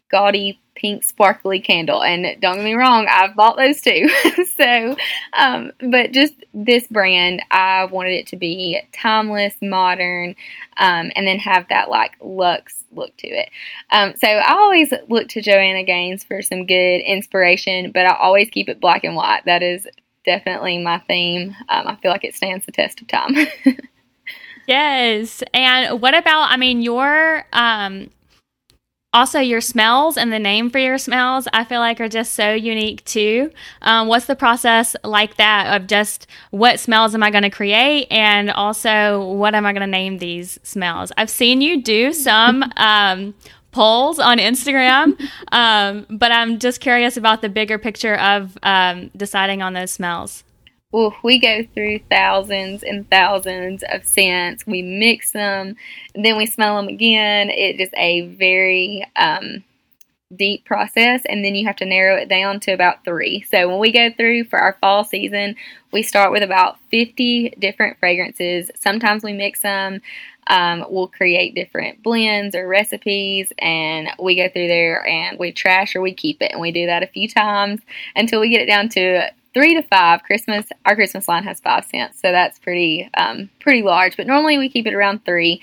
gaudy 0.09 0.59
pink 0.79 1.03
sparkly 1.03 1.59
candle. 1.59 2.01
And 2.01 2.39
don't 2.41 2.55
get 2.55 2.63
me 2.63 2.73
wrong, 2.73 3.07
I've 3.09 3.35
bought 3.35 3.57
those 3.57 3.81
too. 3.81 4.09
so, 4.57 4.95
um, 5.33 5.71
but 5.91 6.11
just 6.11 6.33
this 6.53 6.87
brand, 6.87 7.41
I 7.51 7.85
wanted 7.85 8.13
it 8.13 8.27
to 8.27 8.37
be 8.37 8.81
timeless, 8.93 9.55
modern, 9.61 10.35
um, 10.77 11.11
and 11.15 11.27
then 11.27 11.37
have 11.39 11.67
that 11.69 11.89
like 11.89 12.13
luxe 12.21 12.83
look 12.91 13.15
to 13.17 13.27
it. 13.27 13.49
Um, 13.91 14.13
so 14.15 14.27
I 14.27 14.53
always 14.53 14.93
look 15.09 15.27
to 15.29 15.41
Joanna 15.41 15.83
Gaines 15.83 16.23
for 16.23 16.41
some 16.41 16.65
good 16.65 17.01
inspiration, 17.01 17.91
but 17.91 18.05
I 18.05 18.15
always 18.15 18.49
keep 18.49 18.69
it 18.69 18.79
black 18.79 19.03
and 19.03 19.15
white. 19.15 19.43
That 19.45 19.61
is 19.61 19.85
definitely 20.25 20.77
my 20.79 20.99
theme. 20.99 21.55
Um, 21.67 21.87
I 21.87 21.95
feel 21.97 22.11
like 22.11 22.23
it 22.23 22.35
stands 22.35 22.65
the 22.65 22.71
test 22.71 23.01
of 23.01 23.07
time. 23.07 23.35
yes. 24.67 25.43
And 25.53 26.01
what 26.01 26.15
about, 26.15 26.51
I 26.51 26.57
mean, 26.57 26.81
your, 26.81 27.45
um, 27.51 28.09
also 29.13 29.39
your 29.39 29.61
smells 29.61 30.17
and 30.17 30.31
the 30.31 30.39
name 30.39 30.69
for 30.69 30.77
your 30.77 30.97
smells 30.97 31.47
i 31.51 31.63
feel 31.63 31.79
like 31.79 31.99
are 31.99 32.07
just 32.07 32.33
so 32.33 32.53
unique 32.53 33.03
too. 33.05 33.51
Um, 33.81 34.07
what's 34.07 34.25
the 34.25 34.35
process 34.35 34.95
like 35.03 35.37
that 35.37 35.75
of 35.75 35.87
just 35.87 36.27
what 36.51 36.79
smells 36.79 37.15
am 37.15 37.23
i 37.23 37.31
going 37.31 37.43
to 37.43 37.49
create 37.49 38.07
and 38.11 38.51
also 38.51 39.23
what 39.33 39.55
am 39.55 39.65
i 39.65 39.73
going 39.73 39.81
to 39.81 39.87
name 39.87 40.19
these 40.19 40.59
smells? 40.63 41.11
I've 41.17 41.29
seen 41.29 41.61
you 41.61 41.81
do 41.81 42.13
some 42.13 42.63
um, 42.77 43.33
polls 43.71 44.19
on 44.19 44.37
instagram 44.37 45.19
um, 45.51 46.05
but 46.09 46.31
i'm 46.31 46.57
just 46.57 46.81
curious 46.81 47.17
about 47.17 47.41
the 47.41 47.49
bigger 47.49 47.77
picture 47.77 48.15
of 48.15 48.57
um, 48.63 49.11
deciding 49.15 49.61
on 49.61 49.73
those 49.73 49.91
smells 49.91 50.43
Ooh, 50.95 51.13
we 51.23 51.37
go 51.37 51.63
through 51.75 51.99
thousands 52.09 52.81
and 52.81 53.07
thousands 53.11 53.83
of 53.91 54.07
scents. 54.07 54.65
We 54.65 54.81
mix 54.81 55.31
them, 55.33 55.75
then 56.15 56.35
we 56.35 56.47
smell 56.47 56.77
them 56.77 56.87
again. 56.87 57.51
It 57.51 57.79
is 57.79 57.91
a 57.95 58.21
very 58.21 59.05
um, 59.15 59.63
deep 60.35 60.65
process 60.65 61.21
and 61.25 61.45
then 61.45 61.53
you 61.53 61.67
have 61.67 61.75
to 61.75 61.85
narrow 61.85 62.15
it 62.15 62.27
down 62.27 62.59
to 62.61 62.71
about 62.71 63.05
three. 63.05 63.45
So 63.51 63.69
when 63.69 63.77
we 63.77 63.91
go 63.91 64.09
through 64.11 64.45
for 64.45 64.57
our 64.57 64.77
fall 64.81 65.03
season, 65.03 65.55
we 65.91 66.01
start 66.01 66.31
with 66.31 66.41
about 66.41 66.79
50 66.89 67.51
different 67.59 67.99
fragrances. 67.99 68.71
Sometimes 68.75 69.21
we 69.21 69.33
mix 69.33 69.61
them. 69.61 70.01
Um, 70.47 70.85
we'll 70.89 71.07
create 71.07 71.53
different 71.53 72.01
blends 72.01 72.55
or 72.55 72.67
recipes 72.67 73.53
and 73.59 74.09
we 74.17 74.35
go 74.35 74.49
through 74.49 74.67
there 74.67 75.05
and 75.05 75.37
we 75.37 75.51
trash 75.51 75.95
or 75.95 76.01
we 76.01 76.15
keep 76.15 76.41
it 76.41 76.51
and 76.51 76.59
we 76.59 76.71
do 76.71 76.87
that 76.87 77.03
a 77.03 77.07
few 77.07 77.27
times 77.27 77.81
until 78.15 78.39
we 78.39 78.49
get 78.49 78.61
it 78.61 78.65
down 78.65 78.89
to 78.89 79.29
three 79.53 79.75
to 79.75 79.81
five. 79.81 80.23
Christmas, 80.23 80.67
our 80.85 80.95
Christmas 80.95 81.27
line 81.27 81.43
has 81.43 81.59
five 81.59 81.85
scents, 81.85 82.21
so 82.21 82.31
that's 82.31 82.59
pretty, 82.59 83.09
um, 83.15 83.49
pretty 83.59 83.81
large. 83.81 84.17
But 84.17 84.27
normally 84.27 84.57
we 84.57 84.69
keep 84.69 84.87
it 84.87 84.93
around 84.93 85.25
three. 85.25 85.61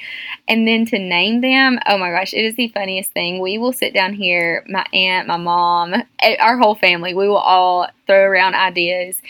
And 0.48 0.66
then 0.66 0.86
to 0.86 0.98
name 0.98 1.40
them, 1.40 1.78
oh 1.86 1.98
my 1.98 2.10
gosh, 2.10 2.34
it 2.34 2.44
is 2.44 2.56
the 2.56 2.68
funniest 2.68 3.12
thing. 3.12 3.40
We 3.40 3.58
will 3.58 3.72
sit 3.72 3.94
down 3.94 4.14
here, 4.14 4.64
my 4.68 4.84
aunt, 4.92 5.28
my 5.28 5.36
mom, 5.36 5.94
eh, 6.20 6.36
our 6.40 6.58
whole 6.58 6.74
family. 6.74 7.14
We 7.14 7.28
will 7.28 7.36
all 7.36 7.88
throw 8.06 8.22
around 8.22 8.54
ideas, 8.54 9.20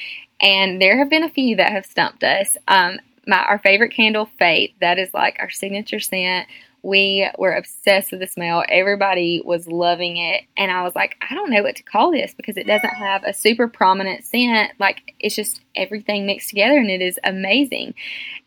and 0.41 0.81
there 0.81 0.99
have 0.99 1.11
been 1.11 1.25
a 1.25 1.31
few 1.31 1.57
that 1.57 1.73
have 1.73 1.87
stumped 1.87 2.25
us. 2.25 2.57
Um, 2.69 2.99
my 3.27 3.39
our 3.39 3.59
favorite 3.59 3.91
candle, 3.93 4.27
Faith, 4.39 4.73
that 4.81 4.99
is 4.99 5.13
like 5.13 5.37
our 5.41 5.51
signature 5.51 6.01
scent 6.01 6.47
we 6.87 7.29
were 7.37 7.53
obsessed 7.53 8.13
with 8.13 8.21
the 8.21 8.29
smell. 8.29 8.63
Everybody 8.69 9.43
was 9.45 9.67
loving 9.67 10.19
it. 10.19 10.45
And 10.57 10.71
I 10.71 10.85
was 10.85 10.95
like, 10.95 11.17
I 11.21 11.35
don't 11.35 11.51
know 11.51 11.65
what 11.65 11.75
to 11.77 11.83
call 11.83 12.13
this 12.13 12.33
because 12.33 12.57
it 12.57 12.69
doesn't 12.69 12.95
have 12.95 13.25
a 13.25 13.35
super 13.35 13.67
prominent 13.67 14.25
scent. 14.25 14.71
Like, 14.79 15.15
it's 15.19 15.35
just 15.35 15.63
everything 15.75 16.27
mixed 16.27 16.49
together 16.49 16.79
and 16.79 16.89
it 16.89 17.03
is 17.03 17.19
amazing. 17.25 17.95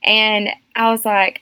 And 0.04 0.52
I 0.73 0.89
was 0.89 1.04
like, 1.04 1.41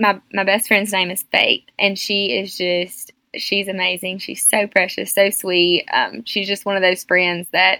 my, 0.00 0.20
my 0.32 0.42
best 0.42 0.66
friend's 0.66 0.92
name 0.92 1.12
is 1.12 1.22
Faith, 1.30 1.62
and 1.78 1.96
she 1.96 2.36
is 2.36 2.58
just, 2.58 3.12
she's 3.36 3.68
amazing. 3.68 4.18
She's 4.18 4.44
so 4.44 4.66
precious, 4.66 5.14
so 5.14 5.30
sweet. 5.30 5.84
Um, 5.92 6.24
she's 6.24 6.48
just 6.48 6.66
one 6.66 6.74
of 6.74 6.82
those 6.82 7.04
friends 7.04 7.46
that 7.52 7.78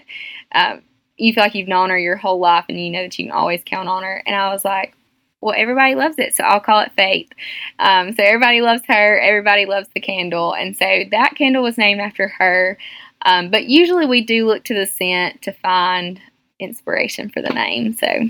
um, 0.55 0.83
you 1.17 1.33
feel 1.33 1.43
like 1.43 1.55
you've 1.55 1.67
known 1.67 1.89
her 1.89 1.99
your 1.99 2.15
whole 2.15 2.39
life 2.39 2.65
and 2.69 2.79
you 2.79 2.91
know 2.91 3.01
that 3.01 3.19
you 3.19 3.25
can 3.25 3.33
always 3.33 3.61
count 3.65 3.89
on 3.89 4.03
her. 4.03 4.23
And 4.25 4.37
I 4.37 4.53
was 4.53 4.63
like, 4.63 4.95
well, 5.43 5.55
everybody 5.57 5.93
loves 5.95 6.17
it, 6.19 6.33
so 6.33 6.43
I'll 6.43 6.61
call 6.61 6.79
it 6.79 6.93
Faith. 6.95 7.29
Um, 7.77 8.13
so 8.13 8.23
everybody 8.23 8.61
loves 8.61 8.81
her, 8.87 9.19
everybody 9.19 9.65
loves 9.65 9.89
the 9.93 9.99
candle, 9.99 10.53
and 10.53 10.75
so 10.77 11.03
that 11.11 11.35
candle 11.35 11.63
was 11.63 11.77
named 11.77 11.99
after 11.99 12.29
her. 12.29 12.77
Um, 13.25 13.51
but 13.51 13.65
usually 13.65 14.05
we 14.05 14.21
do 14.21 14.45
look 14.45 14.63
to 14.65 14.73
the 14.73 14.85
scent 14.85 15.41
to 15.41 15.51
find 15.51 16.21
inspiration 16.59 17.29
for 17.29 17.41
the 17.41 17.49
name. 17.49 17.93
So, 17.93 18.07
uh, 18.07 18.29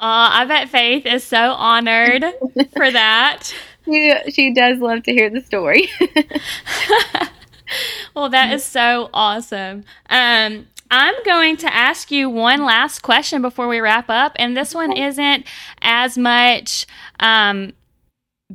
I 0.00 0.44
bet 0.46 0.68
Faith 0.70 1.06
is 1.06 1.22
so 1.22 1.52
honored 1.52 2.24
for 2.76 2.90
that. 2.90 3.54
She, 3.84 4.14
she 4.30 4.52
does 4.52 4.78
love 4.78 5.04
to 5.04 5.12
hear 5.12 5.30
the 5.30 5.40
story. 5.40 5.88
well, 8.14 8.28
that 8.28 8.52
is 8.52 8.64
so 8.64 9.10
awesome. 9.12 9.84
Um, 10.10 10.66
I'm 10.96 11.16
going 11.24 11.56
to 11.56 11.74
ask 11.74 12.12
you 12.12 12.30
one 12.30 12.64
last 12.64 13.00
question 13.00 13.42
before 13.42 13.66
we 13.66 13.80
wrap 13.80 14.08
up. 14.08 14.36
And 14.36 14.56
this 14.56 14.72
one 14.72 14.96
isn't 14.96 15.44
as 15.82 16.16
much 16.16 16.86
um, 17.18 17.72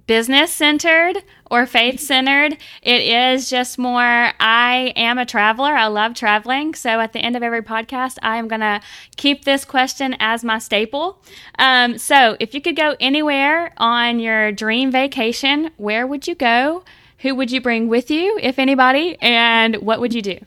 business 0.08 0.54
centered 0.54 1.18
or 1.52 1.66
faith 1.66 2.00
centered. 2.00 2.56
It 2.82 3.02
is 3.02 3.50
just 3.50 3.78
more, 3.78 4.32
I 4.40 4.94
am 4.96 5.18
a 5.18 5.26
traveler. 5.26 5.76
I 5.76 5.88
love 5.88 6.14
traveling. 6.14 6.76
So 6.76 7.02
at 7.02 7.12
the 7.12 7.20
end 7.20 7.36
of 7.36 7.44
every 7.44 7.62
podcast, 7.62 8.18
I 8.22 8.38
am 8.38 8.48
going 8.48 8.62
to 8.62 8.80
keep 9.18 9.44
this 9.44 9.66
question 9.66 10.16
as 10.22 10.42
my 10.42 10.60
staple. 10.60 11.22
Um, 11.58 11.98
so 11.98 12.38
if 12.40 12.54
you 12.54 12.62
could 12.62 12.78
go 12.78 12.96
anywhere 13.02 13.74
on 13.76 14.22
your 14.22 14.54
dream 14.54 14.92
vacation, 14.92 15.72
where 15.76 16.08
would 16.08 16.26
you 16.26 16.36
go? 16.36 16.86
Who 17.18 17.36
would 17.36 17.52
you 17.52 17.60
bring 17.60 17.90
with 17.90 18.10
you, 18.10 18.40
if 18.42 18.60
anybody? 18.60 19.18
And 19.20 19.76
what 19.82 20.00
would 20.00 20.14
you 20.14 20.22
do? 20.22 20.40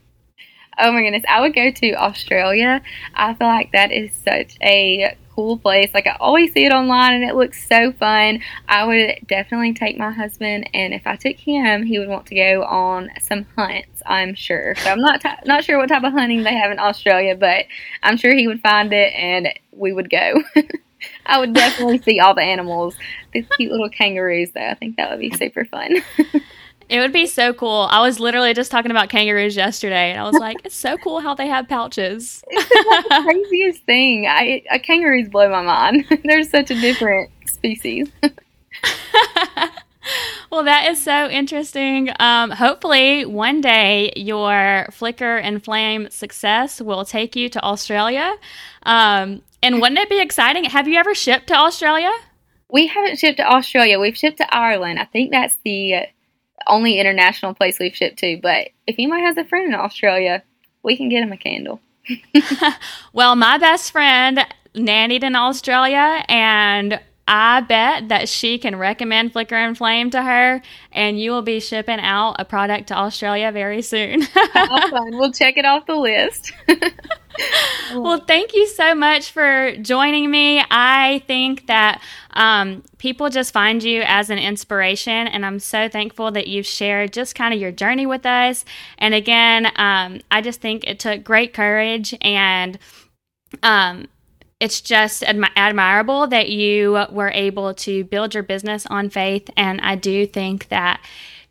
Oh 0.79 0.93
my 0.93 1.03
goodness, 1.03 1.25
I 1.29 1.41
would 1.41 1.55
go 1.55 1.71
to 1.71 1.93
Australia. 1.95 2.81
I 3.15 3.35
feel 3.35 3.49
like 3.49 3.73
that 3.73 3.93
is 3.93 4.13
such 4.15 4.57
a 4.63 5.17
cool 5.35 5.59
place. 5.59 5.91
Like 5.95 6.07
I 6.07 6.17
always 6.21 6.53
see 6.53 6.65
it 6.65 6.73
online 6.73 7.15
and 7.15 7.25
it 7.25 7.35
looks 7.35 7.67
so 7.67 7.93
fun. 7.93 8.41
I 8.69 8.85
would 8.85 9.27
definitely 9.27 9.75
take 9.75 9.99
my 9.99 10.11
husband 10.11 10.69
and 10.75 10.95
if 10.95 11.07
I 11.07 11.17
took 11.17 11.37
him, 11.37 11.85
he 11.85 11.99
would 11.99 12.09
want 12.09 12.27
to 12.27 12.35
go 12.35 12.65
on 12.65 13.11
some 13.21 13.47
hunts, 13.57 14.03
I'm 14.07 14.35
sure. 14.35 14.75
So 14.77 14.91
I'm 14.91 15.01
not 15.01 15.21
t- 15.21 15.29
not 15.45 15.65
sure 15.65 15.79
what 15.79 15.89
type 15.89 16.05
of 16.05 16.13
hunting 16.13 16.43
they 16.43 16.55
have 16.55 16.71
in 16.71 16.79
Australia, 16.79 17.37
but 17.37 17.67
I'm 18.03 18.17
sure 18.17 18.35
he 18.35 18.49
would 18.49 18.61
find 18.61 18.93
it 18.93 19.13
and 19.15 19.49
we 19.73 19.93
would 19.93 20.11
go. 20.11 20.43
I 21.27 21.41
would 21.41 21.53
definitely 21.53 21.99
see 21.99 22.21
all 22.21 22.35
the 22.35 22.43
animals. 22.43 22.95
These 23.33 23.47
cute 23.57 23.73
little 23.73 23.91
kangaroos 23.91 24.53
though. 24.53 24.69
I 24.69 24.75
think 24.75 24.97
that 24.97 25.11
would 25.11 25.21
be 25.21 25.31
super 25.37 25.65
fun. 25.65 25.97
It 26.93 27.01
would 27.01 27.13
be 27.15 27.25
so 27.25 27.55
cool. 27.55 27.89
I 27.91 28.03
was 28.03 28.21
literally 28.21 28.53
just 28.53 28.71
talking 28.71 28.91
about 28.91 29.09
kangaroos 29.09 29.57
yesterday, 29.57 30.11
and 30.11 30.21
I 30.21 30.25
was 30.25 30.39
like, 30.39 30.59
"It's 30.63 30.77
so 30.77 30.99
cool 31.03 31.21
how 31.21 31.35
they 31.35 31.47
have 31.49 31.67
pouches." 31.67 32.45
It's 32.47 32.69
the 32.69 33.23
craziest 33.25 33.83
thing. 33.85 34.27
I 34.27 34.63
kangaroos 34.83 35.31
blow 35.31 35.49
my 35.49 35.63
mind. 35.63 36.05
They're 36.25 36.45
such 36.45 36.71
a 36.71 36.79
different 36.79 37.31
species. 37.47 38.11
well, 40.51 40.65
that 40.65 40.91
is 40.91 41.03
so 41.03 41.31
interesting. 41.31 42.11
Um, 42.21 42.51
hopefully, 42.51 43.25
one 43.25 43.63
day 43.63 44.13
your 44.15 44.87
flicker 44.93 45.39
and 45.39 45.65
flame 45.65 46.11
success 46.11 46.79
will 46.79 47.07
take 47.07 47.35
you 47.35 47.49
to 47.49 47.65
Australia. 47.65 48.35
Um, 48.83 49.41
and 49.63 49.81
wouldn't 49.81 49.99
it 49.99 50.11
be 50.11 50.21
exciting? 50.21 50.65
Have 50.65 50.89
you 50.89 50.99
ever 50.99 51.15
shipped 51.15 51.47
to 51.47 51.55
Australia? 51.55 52.13
We 52.71 52.89
haven't 52.89 53.19
shipped 53.19 53.39
to 53.39 53.51
Australia. 53.51 53.99
We've 53.99 54.17
shipped 54.17 54.37
to 54.39 54.55
Ireland. 54.55 54.99
I 54.99 55.07
think 55.07 55.31
that's 55.31 55.57
the 55.65 56.09
only 56.67 56.99
international 56.99 57.55
place 57.55 57.79
we've 57.79 57.95
shipped 57.95 58.19
to. 58.21 58.39
But 58.43 58.69
if 58.87 58.97
anybody 58.99 59.23
has 59.23 59.37
a 59.37 59.45
friend 59.45 59.67
in 59.67 59.79
Australia, 59.79 60.43
we 60.83 60.97
can 60.97 61.09
get 61.09 61.23
him 61.23 61.33
a 61.33 61.37
candle. 61.37 61.81
well, 63.13 63.37
my 63.37 63.59
best 63.59 63.93
friend 63.93 64.45
nannied 64.75 65.23
in 65.23 65.37
Australia, 65.37 66.25
and 66.29 67.01
I 67.29 67.61
bet 67.61 68.09
that 68.09 68.29
she 68.29 68.59
can 68.59 68.77
recommend 68.77 69.33
Flicker 69.33 69.55
and 69.55 69.77
Flame 69.77 70.11
to 70.11 70.23
her, 70.23 70.61
and 70.91 71.21
you 71.21 71.31
will 71.31 71.43
be 71.43 71.61
shipping 71.61 72.01
out 72.01 72.37
a 72.39 72.45
product 72.45 72.89
to 72.89 72.95
Australia 72.95 73.53
very 73.53 73.83
soon. 73.83 74.23
We'll 75.13 75.33
check 75.33 75.57
it 75.57 75.65
off 75.65 75.87
the 75.87 75.95
list. 75.95 76.53
well, 77.95 78.21
thank 78.21 78.55
you 78.55 78.67
so 78.67 78.95
much 78.95 79.31
for 79.31 79.77
joining 79.77 80.31
me. 80.31 80.63
I 80.71 81.23
think 81.27 81.67
that 81.67 82.03
um, 82.33 82.83
people 82.99 83.31
just 83.31 83.53
find 83.53 83.83
you 83.83 84.03
as 84.05 84.31
an 84.31 84.39
inspiration, 84.39 85.27
and 85.29 85.45
I'm 85.45 85.59
so 85.59 85.89
thankful 85.89 86.31
that 86.33 86.47
you've 86.47 86.67
shared 86.67 87.13
just 87.13 87.35
kind 87.35 87.55
of 87.55 87.61
your 87.61 87.73
journey 87.73 88.07
with 88.07 88.27
us. 88.27 88.65
And 88.99 89.15
again, 89.15 89.67
um, 89.77 90.21
I 90.31 90.41
just 90.41 90.61
think 90.61 90.85
it 90.87 90.99
took 90.99 91.25
great 91.25 91.55
courage 91.55 92.15
and 92.21 92.79
um, 93.63 94.07
it's 94.61 94.81
just 94.81 95.23
admi- 95.23 95.51
admirable 95.57 96.27
that 96.29 96.49
you 96.49 97.05
were 97.11 97.31
able 97.35 97.75
to 97.75 98.05
build 98.05 98.35
your 98.35 98.43
business 98.43 98.87
on 98.87 99.11
faith. 99.11 99.51
And 99.57 99.81
I 99.81 99.97
do 99.97 100.27
think 100.27 100.69
that 100.69 101.05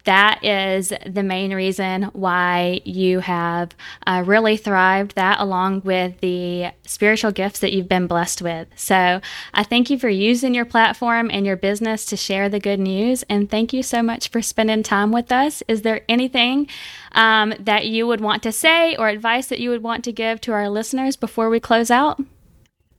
that 0.05 0.43
is 0.43 0.93
the 1.05 1.23
main 1.23 1.53
reason 1.53 2.03
why 2.13 2.81
you 2.85 3.19
have 3.19 3.75
uh, 4.07 4.23
really 4.25 4.57
thrived, 4.57 5.15
that 5.15 5.39
along 5.39 5.81
with 5.81 6.19
the 6.21 6.71
spiritual 6.85 7.31
gifts 7.31 7.59
that 7.59 7.71
you've 7.71 7.89
been 7.89 8.07
blessed 8.07 8.41
with. 8.41 8.67
So 8.75 9.21
I 9.53 9.63
thank 9.63 9.89
you 9.89 9.99
for 9.99 10.09
using 10.09 10.53
your 10.53 10.65
platform 10.65 11.29
and 11.31 11.45
your 11.45 11.55
business 11.55 12.05
to 12.05 12.17
share 12.17 12.49
the 12.49 12.59
good 12.59 12.79
news. 12.79 13.23
And 13.29 13.49
thank 13.49 13.73
you 13.73 13.83
so 13.83 14.01
much 14.01 14.29
for 14.29 14.41
spending 14.41 14.83
time 14.83 15.11
with 15.11 15.31
us. 15.31 15.63
Is 15.67 15.81
there 15.83 16.01
anything 16.09 16.67
um, 17.13 17.53
that 17.59 17.85
you 17.87 18.07
would 18.07 18.21
want 18.21 18.43
to 18.43 18.51
say 18.51 18.95
or 18.95 19.09
advice 19.09 19.47
that 19.47 19.59
you 19.59 19.69
would 19.69 19.83
want 19.83 20.03
to 20.05 20.11
give 20.11 20.41
to 20.41 20.53
our 20.53 20.69
listeners 20.69 21.15
before 21.15 21.49
we 21.49 21.59
close 21.59 21.91
out? 21.91 22.19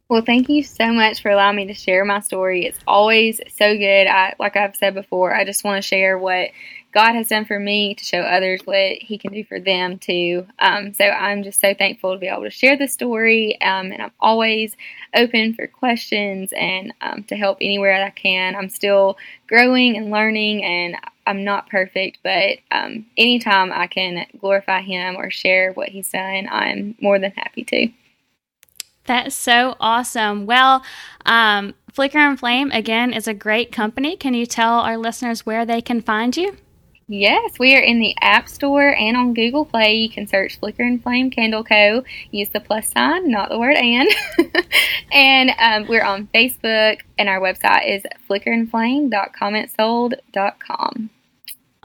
Well, 0.08 0.22
thank 0.22 0.50
you 0.50 0.62
so 0.62 0.92
much 0.92 1.22
for 1.22 1.30
allowing 1.30 1.56
me 1.56 1.66
to 1.68 1.74
share 1.74 2.04
my 2.04 2.20
story. 2.20 2.66
It's 2.66 2.78
always 2.86 3.40
so 3.56 3.78
good. 3.78 4.06
I, 4.06 4.34
like 4.38 4.56
I've 4.56 4.76
said 4.76 4.92
before, 4.92 5.34
I 5.34 5.46
just 5.46 5.64
want 5.64 5.82
to 5.82 5.88
share 5.88 6.18
what 6.18 6.50
God 6.92 7.14
has 7.14 7.28
done 7.28 7.44
for 7.44 7.59
me 7.59 7.94
to 7.94 8.05
show 8.05 8.20
others 8.20 8.61
what 8.64 8.98
He 9.00 9.16
can 9.18 9.33
do 9.33 9.44
for 9.44 9.59
them 9.59 9.98
too. 9.98 10.46
Um, 10.59 10.92
so 10.92 11.05
I'm 11.05 11.42
just 11.42 11.61
so 11.61 11.74
thankful 11.74 12.12
to 12.12 12.18
be 12.18 12.28
able 12.28 12.42
to 12.42 12.50
share 12.50 12.76
this 12.76 12.92
story, 12.92 13.61
um, 13.62 13.92
and 13.92 14.02
I'm 14.02 14.12
always 14.20 14.76
open 15.14 15.55
for 15.55 15.66
questions 15.66 16.52
and 16.57 16.92
um, 17.00 17.24
to 17.24 17.37
help 17.37 17.59
anywhere 17.61 18.02
I 18.02 18.11
can. 18.11 18.55
I'm 18.55 18.68
still 18.68 19.16
growing 19.46 19.96
and 19.96 20.11
learning, 20.11 20.64
and 20.64 20.96
I'm 21.26 21.44
not 21.44 21.68
perfect, 21.68 22.18
but 22.22 22.59
um, 22.70 23.07
anytime 23.16 23.72
I 23.72 23.87
can 23.87 24.26
glorify 24.38 24.83
Him 24.83 25.16
or 25.16 25.31
share 25.31 25.72
what 25.72 25.88
He's 25.88 26.11
done, 26.11 26.46
I'm 26.50 26.94
more 27.00 27.18
than 27.18 27.33
happy 27.33 27.64
to. 27.64 27.88
That's 29.05 29.35
so 29.35 29.76
awesome. 29.81 30.46
Well, 30.46 30.85
um, 31.26 31.74
Flicker 31.92 32.18
and 32.18 32.38
Flame, 32.38 32.70
again, 32.70 33.12
is 33.12 33.26
a 33.26 33.35
great 33.35 33.72
company. 33.72 34.16
Can 34.16 34.35
you 34.35 34.46
tell 34.46 34.78
our 34.78 34.96
listeners 34.96 35.44
where 35.44 35.66
they 35.66 35.81
can 35.81 36.00
find 36.00 36.37
you? 36.37 36.57
Yes, 37.14 37.59
we 37.59 37.77
are 37.77 37.83
in 37.83 37.98
the 37.98 38.16
App 38.22 38.48
Store 38.48 38.96
and 38.96 39.18
on 39.18 39.35
Google 39.35 39.66
Play. 39.66 39.96
You 39.96 40.09
can 40.09 40.27
search 40.27 40.59
Flicker 40.59 40.83
and 40.83 41.03
Flame 41.03 41.31
Candle 41.31 41.62
Co. 41.62 42.05
Use 42.31 42.48
the 42.48 42.59
plus 42.59 42.88
sign, 42.88 43.31
not 43.31 43.51
the 43.51 43.59
word 43.59 43.77
and. 43.77 44.09
and 45.12 45.51
um, 45.59 45.87
we're 45.88 46.07
on 46.07 46.27
Facebook, 46.35 47.01
and 47.18 47.29
our 47.29 47.38
website 47.38 47.87
is 47.87 48.03
flickerandflame.commentsold.com. 48.31 51.11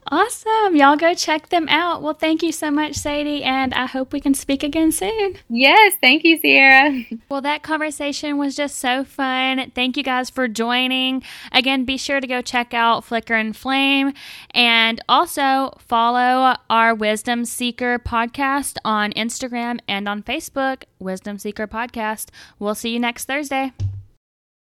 Awesome. 0.10 0.76
Y'all 0.76 0.96
go 0.96 1.14
check 1.14 1.50
them 1.50 1.68
out. 1.68 2.02
Well, 2.02 2.14
thank 2.14 2.42
you 2.42 2.52
so 2.52 2.72
much, 2.72 2.96
Sadie, 2.96 3.44
and 3.44 3.74
I 3.74 3.86
hope 3.86 4.14
we 4.14 4.22
can 4.22 4.34
speak 4.34 4.64
again 4.64 4.92
soon. 4.92 5.36
Yes, 5.50 5.96
thank 6.02 6.24
you, 6.24 6.38
Sierra. 6.40 7.04
Well, 7.30 7.42
that 7.42 7.62
conversation 7.62 8.38
was 8.38 8.56
just 8.56 8.78
so 8.78 9.04
fun. 9.04 9.72
Thank 9.76 9.98
you 9.98 10.04
guys 10.04 10.30
for 10.30 10.48
joining. 10.48 11.24
Again, 11.52 11.84
be 11.84 11.98
sure 11.98 12.22
to 12.22 12.28
go 12.28 12.42
check 12.42 12.74
out 12.74 13.04
Flicker 13.04 13.34
and 13.34 13.56
Flame 13.56 14.14
and 14.52 15.02
also 15.10 15.74
follow 15.78 16.56
our 16.70 16.96
Wisdom 16.96 17.44
Seeker 17.44 18.00
podcast 18.00 18.78
on 18.86 19.12
Instagram 19.12 19.80
and 19.90 20.08
on 20.08 20.24
Facebook, 20.24 20.84
Wisdom 21.00 21.38
Seeker 21.38 21.68
Podcast. 21.68 22.30
We'll 22.60 22.76
see 22.76 22.92
you 22.92 23.00
next 23.00 23.26
Thursday. 23.26 23.74